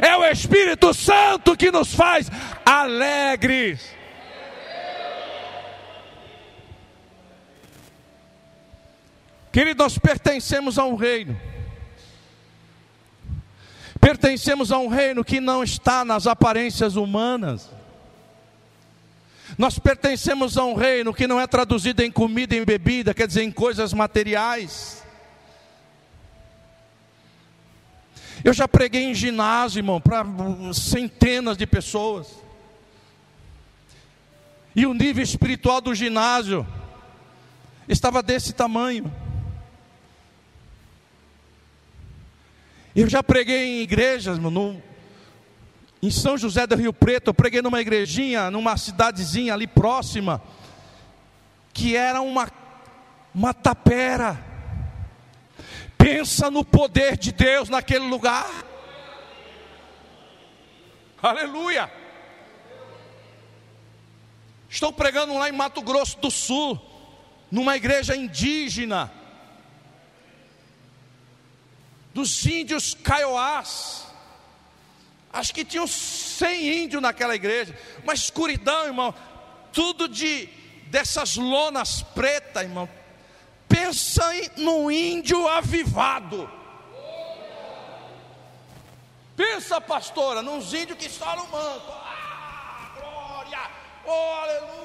É 0.00 0.16
o 0.16 0.24
Espírito 0.24 0.94
Santo 0.94 1.56
que 1.56 1.70
nos 1.70 1.94
faz 1.94 2.30
alegres. 2.64 3.80
Querido, 9.52 9.82
nós 9.82 9.98
pertencemos 9.98 10.78
a 10.78 10.84
um 10.84 10.94
reino. 10.94 11.38
Pertencemos 14.00 14.72
a 14.72 14.78
um 14.78 14.88
reino 14.88 15.22
que 15.22 15.40
não 15.40 15.62
está 15.62 16.04
nas 16.04 16.26
aparências 16.26 16.96
humanas. 16.96 17.70
Nós 19.58 19.78
pertencemos 19.78 20.56
a 20.56 20.64
um 20.64 20.74
reino 20.74 21.12
que 21.12 21.26
não 21.26 21.40
é 21.40 21.46
traduzido 21.46 22.02
em 22.02 22.10
comida 22.10 22.54
e 22.54 22.58
em 22.58 22.64
bebida, 22.64 23.12
quer 23.12 23.26
dizer, 23.26 23.42
em 23.42 23.52
coisas 23.52 23.92
materiais. 23.92 25.04
Eu 28.44 28.52
já 28.52 28.66
preguei 28.66 29.04
em 29.04 29.14
ginásio, 29.14 29.78
irmão, 29.78 30.00
para 30.00 30.24
centenas 30.74 31.56
de 31.56 31.66
pessoas. 31.66 32.28
E 34.74 34.84
o 34.84 34.94
nível 34.94 35.22
espiritual 35.22 35.80
do 35.80 35.94
ginásio 35.94 36.66
estava 37.88 38.22
desse 38.22 38.52
tamanho. 38.52 39.12
Eu 42.96 43.08
já 43.08 43.22
preguei 43.22 43.64
em 43.64 43.82
igrejas, 43.82 44.38
no, 44.38 44.82
em 46.02 46.10
São 46.10 46.36
José 46.36 46.66
do 46.66 46.74
Rio 46.74 46.92
Preto, 46.92 47.28
eu 47.28 47.34
preguei 47.34 47.62
numa 47.62 47.80
igrejinha, 47.80 48.50
numa 48.50 48.76
cidadezinha 48.76 49.54
ali 49.54 49.66
próxima, 49.66 50.42
que 51.72 51.94
era 51.94 52.20
uma, 52.20 52.50
uma 53.32 53.54
tapera. 53.54 54.51
Pensa 56.02 56.50
no 56.50 56.64
poder 56.64 57.16
de 57.16 57.30
Deus 57.30 57.68
naquele 57.68 58.04
lugar. 58.06 58.50
Aleluia. 61.22 61.88
Estou 64.68 64.92
pregando 64.92 65.34
lá 65.38 65.48
em 65.48 65.52
Mato 65.52 65.80
Grosso 65.80 66.18
do 66.18 66.28
Sul, 66.28 66.80
numa 67.52 67.76
igreja 67.76 68.16
indígena, 68.16 69.12
dos 72.12 72.44
índios 72.46 72.94
Kaiowás. 72.94 74.08
Acho 75.32 75.54
que 75.54 75.64
tinham 75.64 75.86
100 75.86 76.82
índios 76.82 77.00
naquela 77.00 77.36
igreja, 77.36 77.78
uma 78.02 78.12
escuridão, 78.12 78.86
irmão, 78.86 79.14
tudo 79.72 80.08
de 80.08 80.46
dessas 80.88 81.36
lonas 81.36 82.02
pretas, 82.02 82.64
irmão. 82.64 82.88
Pensa 83.72 84.30
no 84.58 84.90
índio 84.90 85.48
avivado. 85.48 86.46
Pensa, 89.34 89.80
pastora, 89.80 90.42
nos 90.42 90.74
índios 90.74 90.98
que 90.98 91.06
estão 91.06 91.34
no 91.36 91.46
manto. 91.48 92.01
Oh, 94.06 94.42
aleluia! 94.42 94.82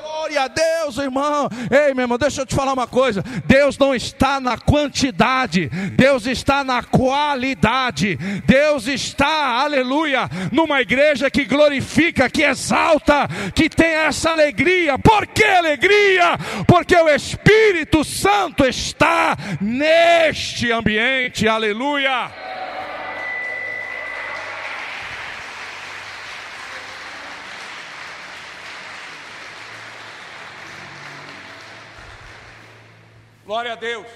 Glória 0.00 0.42
a 0.42 0.48
Deus, 0.48 0.98
irmão. 0.98 1.48
Ei, 1.70 1.94
meu 1.94 2.04
irmão, 2.04 2.18
deixa 2.18 2.42
eu 2.42 2.46
te 2.46 2.54
falar 2.54 2.72
uma 2.72 2.86
coisa. 2.86 3.22
Deus 3.46 3.78
não 3.78 3.94
está 3.94 4.38
na 4.40 4.58
quantidade, 4.58 5.68
Deus 5.96 6.26
está 6.26 6.62
na 6.62 6.82
qualidade. 6.82 8.16
Deus 8.44 8.86
está, 8.86 9.62
aleluia, 9.62 10.28
numa 10.52 10.82
igreja 10.82 11.30
que 11.30 11.44
glorifica, 11.44 12.28
que 12.28 12.42
exalta, 12.42 13.28
que 13.54 13.70
tem 13.70 13.90
essa 13.90 14.30
alegria. 14.30 14.98
Por 14.98 15.26
que 15.26 15.44
alegria? 15.44 16.36
Porque 16.66 16.96
o 16.96 17.08
Espírito 17.08 18.04
Santo 18.04 18.66
está 18.66 19.36
neste 19.60 20.70
ambiente. 20.70 21.48
Aleluia. 21.48 22.47
Glória 33.48 33.72
a 33.72 33.76
Deus. 33.76 34.06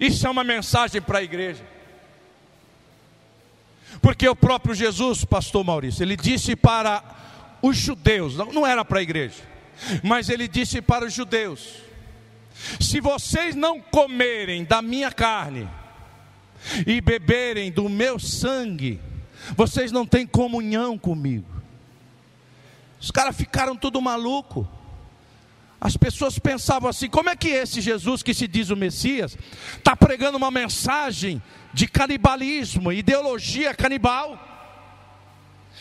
Isso 0.00 0.26
é 0.26 0.30
uma 0.30 0.42
mensagem 0.42 0.98
para 0.98 1.18
a 1.18 1.22
igreja. 1.22 1.62
Porque 4.00 4.26
o 4.26 4.34
próprio 4.34 4.74
Jesus, 4.74 5.26
pastor 5.26 5.62
Maurício, 5.62 6.02
ele 6.02 6.16
disse 6.16 6.56
para 6.56 7.04
os 7.60 7.76
judeus, 7.76 8.34
não 8.34 8.66
era 8.66 8.82
para 8.82 9.00
a 9.00 9.02
igreja, 9.02 9.42
mas 10.02 10.30
ele 10.30 10.48
disse 10.48 10.80
para 10.80 11.04
os 11.04 11.12
judeus: 11.12 11.82
se 12.80 12.98
vocês 12.98 13.54
não 13.54 13.78
comerem 13.78 14.64
da 14.64 14.80
minha 14.80 15.12
carne 15.12 15.68
e 16.86 17.02
beberem 17.02 17.70
do 17.70 17.90
meu 17.90 18.18
sangue, 18.18 19.02
vocês 19.54 19.92
não 19.92 20.06
têm 20.06 20.26
comunhão 20.26 20.96
comigo. 20.96 21.62
Os 22.98 23.10
caras 23.10 23.36
ficaram 23.36 23.76
tudo 23.76 24.00
maluco. 24.00 24.66
As 25.84 25.98
pessoas 25.98 26.38
pensavam 26.38 26.88
assim: 26.88 27.10
como 27.10 27.28
é 27.28 27.36
que 27.36 27.48
esse 27.48 27.82
Jesus 27.82 28.22
que 28.22 28.32
se 28.32 28.48
diz 28.48 28.70
o 28.70 28.76
Messias 28.76 29.36
está 29.76 29.94
pregando 29.94 30.38
uma 30.38 30.50
mensagem 30.50 31.42
de 31.74 31.86
canibalismo, 31.86 32.90
ideologia 32.90 33.74
canibal? 33.74 34.40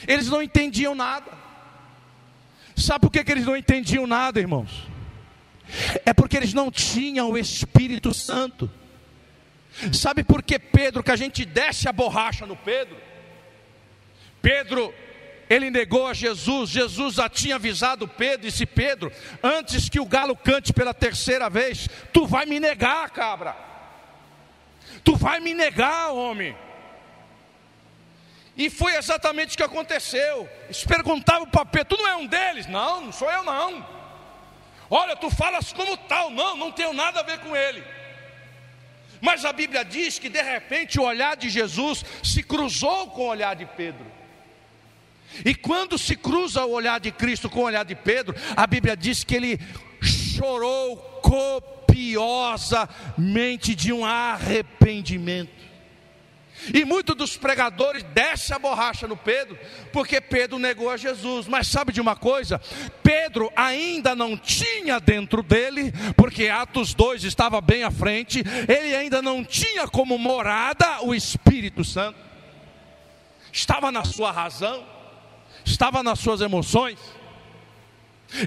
Eles 0.06 0.28
não 0.28 0.44
entendiam 0.44 0.94
nada. 0.94 1.32
Sabe 2.76 3.00
por 3.00 3.12
que, 3.12 3.24
que 3.24 3.32
eles 3.32 3.46
não 3.46 3.56
entendiam 3.56 4.06
nada, 4.06 4.42
irmãos? 4.42 4.90
É 6.06 6.14
porque 6.14 6.36
eles 6.36 6.54
não 6.54 6.70
tinham 6.70 7.32
o 7.32 7.38
Espírito 7.38 8.14
Santo. 8.14 8.70
Sabe 9.94 10.22
por 10.22 10.44
que 10.44 10.60
Pedro, 10.60 11.02
que 11.02 11.12
a 11.12 11.16
gente 11.16 11.46
desce 11.46 11.88
a 11.88 11.94
borracha 11.94 12.46
no 12.46 12.58
Pedro? 12.58 12.98
Pedro 14.42 14.94
ele 15.54 15.70
negou 15.70 16.08
a 16.08 16.14
Jesus, 16.14 16.70
Jesus 16.70 17.16
já 17.16 17.30
tinha 17.30 17.56
avisado 17.56 18.08
Pedro, 18.08 18.48
disse 18.48 18.66
Pedro, 18.66 19.12
antes 19.42 19.88
que 19.88 20.00
o 20.00 20.06
galo 20.06 20.36
cante 20.36 20.74
pela 20.74 20.94
terceira 20.94 21.50
vez, 21.50 21.88
tu 22.12 22.26
vai 22.26 22.46
me 22.46 22.60
negar, 22.60 23.10
cabra. 23.12 23.56
Tu 25.04 25.16
vai 25.16 25.40
me 25.40 25.54
negar, 25.54 26.12
homem. 26.12 26.56
E 28.56 28.70
foi 28.70 28.96
exatamente 28.96 29.54
o 29.54 29.58
que 29.58 29.64
aconteceu. 29.64 30.50
Eles 30.66 30.84
perguntavam 30.84 31.48
para 31.48 31.66
Pedro: 31.66 31.96
Tu 31.96 32.02
não 32.02 32.08
é 32.08 32.16
um 32.16 32.28
deles? 32.28 32.68
Não, 32.68 33.02
não 33.02 33.12
sou 33.12 33.30
eu 33.30 33.44
não. 33.44 33.86
Olha, 34.90 35.16
tu 35.16 35.30
falas 35.30 35.74
como 35.74 35.98
tal. 35.98 36.30
Não, 36.30 36.56
não 36.56 36.72
tenho 36.72 36.94
nada 36.94 37.20
a 37.20 37.24
ver 37.24 37.40
com 37.40 37.56
ele. 37.56 37.84
Mas 39.20 39.44
a 39.44 39.52
Bíblia 39.52 39.84
diz 39.84 40.20
que 40.20 40.30
de 40.30 40.42
repente 40.42 41.00
o 41.00 41.04
olhar 41.04 41.36
de 41.36 41.50
Jesus 41.50 42.06
se 42.24 42.44
cruzou 42.44 43.08
com 43.08 43.24
o 43.24 43.30
olhar 43.30 43.56
de 43.56 43.66
Pedro. 43.66 44.06
E 45.46 45.56
quando 45.56 45.98
se 45.98 46.16
cruza 46.16 46.64
o 46.66 46.72
olhar 46.72 47.00
de 47.00 47.12
Cristo 47.12 47.50
com 47.50 47.62
o 47.62 47.66
olhar 47.66 47.86
de 47.86 47.96
Pedro, 47.96 48.36
a 48.56 48.68
Bíblia 48.68 48.96
diz 48.96 49.24
que 49.24 49.36
ele 49.36 49.60
chorou 50.02 50.98
copiosamente 51.22 53.76
de 53.76 53.94
um 53.94 54.06
arrependimento. 54.06 55.64
E 56.74 56.86
muitos 56.86 57.16
dos 57.16 57.36
pregadores 57.36 58.04
descem 58.14 58.56
a 58.56 58.60
borracha 58.60 59.08
no 59.08 59.18
Pedro, 59.18 59.58
porque 59.92 60.22
Pedro 60.22 60.60
negou 60.60 60.90
a 60.90 60.96
Jesus. 60.96 61.48
Mas 61.48 61.68
sabe 61.68 61.92
de 61.92 62.00
uma 62.00 62.16
coisa? 62.16 62.62
Pedro 63.02 63.52
ainda 63.56 64.16
não 64.16 64.38
tinha 64.38 65.00
dentro 65.00 65.44
dele, 65.44 65.92
porque 66.16 66.48
Atos 66.48 66.94
2 66.94 67.24
estava 67.24 67.60
bem 67.60 67.84
à 67.84 67.92
frente, 67.92 68.44
ele 68.68 68.96
ainda 68.96 69.22
não 69.22 69.44
tinha 69.44 69.88
como 69.88 70.18
morada 70.18 71.02
o 71.02 71.14
Espírito 71.14 71.84
Santo, 71.84 72.18
estava 73.52 73.92
na 73.92 74.06
sua 74.06 74.32
razão 74.32 74.86
estava 75.66 76.04
nas 76.04 76.20
suas 76.20 76.42
emoções. 76.42 77.00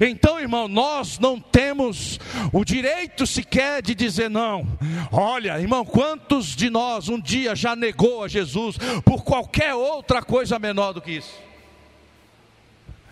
Então, 0.00 0.40
irmão, 0.40 0.66
nós 0.66 1.18
não 1.18 1.38
temos 1.38 2.18
o 2.52 2.64
direito 2.64 3.26
sequer 3.26 3.80
de 3.82 3.94
dizer 3.94 4.28
não. 4.28 4.66
Olha, 5.12 5.60
irmão, 5.60 5.84
quantos 5.84 6.56
de 6.56 6.68
nós 6.68 7.08
um 7.08 7.20
dia 7.20 7.54
já 7.54 7.76
negou 7.76 8.24
a 8.24 8.28
Jesus 8.28 8.76
por 9.04 9.22
qualquer 9.22 9.74
outra 9.74 10.22
coisa 10.22 10.58
menor 10.58 10.92
do 10.92 11.00
que 11.00 11.12
isso? 11.12 11.40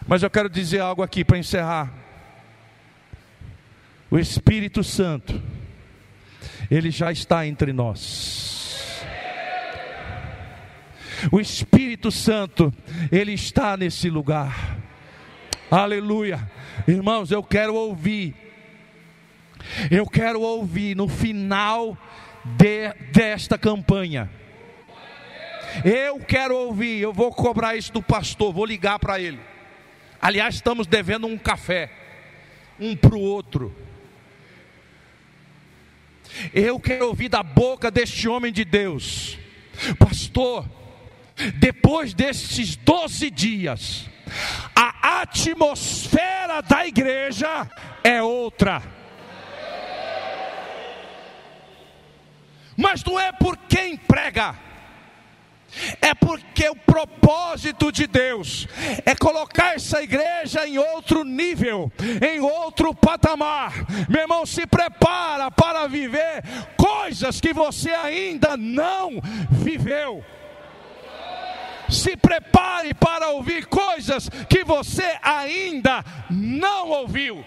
Mas 0.07 0.23
eu 0.23 0.31
quero 0.31 0.49
dizer 0.49 0.81
algo 0.81 1.03
aqui 1.03 1.25
para 1.25 1.39
encerrar. 1.39 1.93
O 4.11 4.19
Espírito 4.19 4.83
Santo, 4.83 5.41
ele 6.71 6.91
já 6.91 7.11
está 7.11 7.47
entre 7.47 7.73
nós. 7.73 8.54
O 11.31 11.41
Espírito 11.41 12.11
Santo, 12.11 12.72
ele 13.11 13.33
está 13.33 13.77
nesse 13.77 14.11
lugar. 14.11 14.79
Aleluia. 15.70 16.51
Irmãos, 16.87 17.31
eu 17.31 17.43
quero 17.43 17.75
ouvir. 17.75 18.35
Eu 19.91 20.07
quero 20.07 20.41
ouvir 20.41 20.95
no 20.95 21.09
final 21.09 21.97
de, 22.45 22.93
desta 23.12 23.57
campanha. 23.57 24.31
Eu 25.85 26.20
quero 26.20 26.57
ouvir, 26.57 27.01
eu 27.01 27.12
vou 27.12 27.33
cobrar 27.33 27.75
isso 27.75 27.93
do 27.93 28.03
pastor, 28.03 28.53
vou 28.53 28.64
ligar 28.64 28.99
para 28.99 29.18
ele. 29.18 29.41
Aliás, 30.20 30.55
estamos 30.55 30.87
devendo 30.87 31.27
um 31.27 31.37
café, 31.37 31.91
um 32.79 32.95
para 32.95 33.14
o 33.14 33.20
outro. 33.20 33.75
Eu 36.53 36.79
quero 36.79 37.09
ouvir 37.09 37.29
da 37.29 37.43
boca 37.43 37.91
deste 37.91 38.29
homem 38.29 38.53
de 38.53 38.64
Deus, 38.64 39.39
pastor 39.99 40.84
depois 41.57 42.14
desses 42.14 42.76
12 42.76 43.30
dias, 43.30 44.09
a 44.74 45.22
atmosfera 45.22 46.61
da 46.62 46.87
igreja 46.87 47.68
é 48.03 48.22
outra. 48.22 48.82
Mas 52.76 53.05
não 53.05 53.18
é 53.18 53.30
por 53.32 53.57
quem 53.57 53.97
prega, 53.97 54.57
é 56.01 56.14
porque 56.14 56.68
o 56.68 56.76
propósito 56.76 57.91
de 57.91 58.07
Deus 58.07 58.66
é 59.05 59.14
colocar 59.14 59.74
essa 59.74 60.03
igreja 60.03 60.66
em 60.66 60.78
outro 60.78 61.24
nível, 61.24 61.93
em 62.22 62.41
outro 62.41 62.95
patamar. 62.95 63.72
Meu 64.09 64.22
irmão, 64.22 64.47
se 64.47 64.66
prepara 64.66 65.51
para 65.51 65.87
viver 65.87 66.43
coisas 66.76 67.41
que 67.41 67.53
você 67.53 67.91
ainda 67.91 68.57
não 68.57 69.20
viveu. 69.51 70.24
Se 71.89 72.16
prepare 72.16 72.95
para 72.95 73.28
ouvir 73.30 73.66
coisas 73.66 74.28
que 74.49 74.64
você 74.64 75.18
ainda 75.22 76.05
não 76.30 76.91
ouviu. 76.91 77.45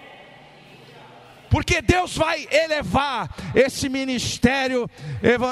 Porque 1.50 1.82
Deus 1.82 2.16
vai 2.16 2.48
elevar 2.52 3.30
esse 3.56 3.90
ministério, 3.90 4.90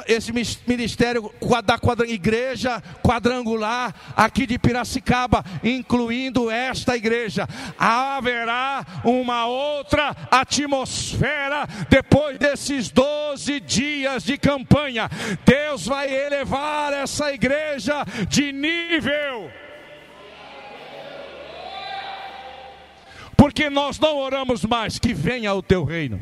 esse 0.08 0.32
ministério 0.68 1.32
da 1.64 1.78
quadra, 1.78 2.08
igreja 2.08 2.82
quadrangular 3.04 3.94
aqui 4.16 4.46
de 4.46 4.60
Piracicaba, 4.60 5.44
incluindo 5.64 6.52
esta 6.52 6.96
igreja. 6.96 7.48
Haverá 7.78 8.86
uma 9.04 9.46
outra 9.48 10.16
atmosfera 10.30 11.68
depois 11.90 12.38
desses 12.38 12.90
12 12.90 13.60
dias 13.62 14.24
de 14.24 14.38
campanha. 14.38 15.10
Deus 15.46 15.86
vai 15.86 16.14
elevar 16.14 16.94
essa 16.94 17.32
igreja 17.32 18.06
de 18.28 18.52
nível. 18.52 19.50
Porque 23.46 23.70
nós 23.70 24.00
não 24.00 24.18
oramos 24.18 24.66
mais 24.66 24.98
que 24.98 25.14
venha 25.14 25.54
o 25.54 25.62
teu 25.62 25.84
reino, 25.84 26.20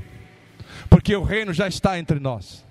porque 0.89 1.15
o 1.15 1.23
reino 1.23 1.53
já 1.53 1.69
está 1.69 1.97
entre 1.97 2.19
nós. 2.19 2.65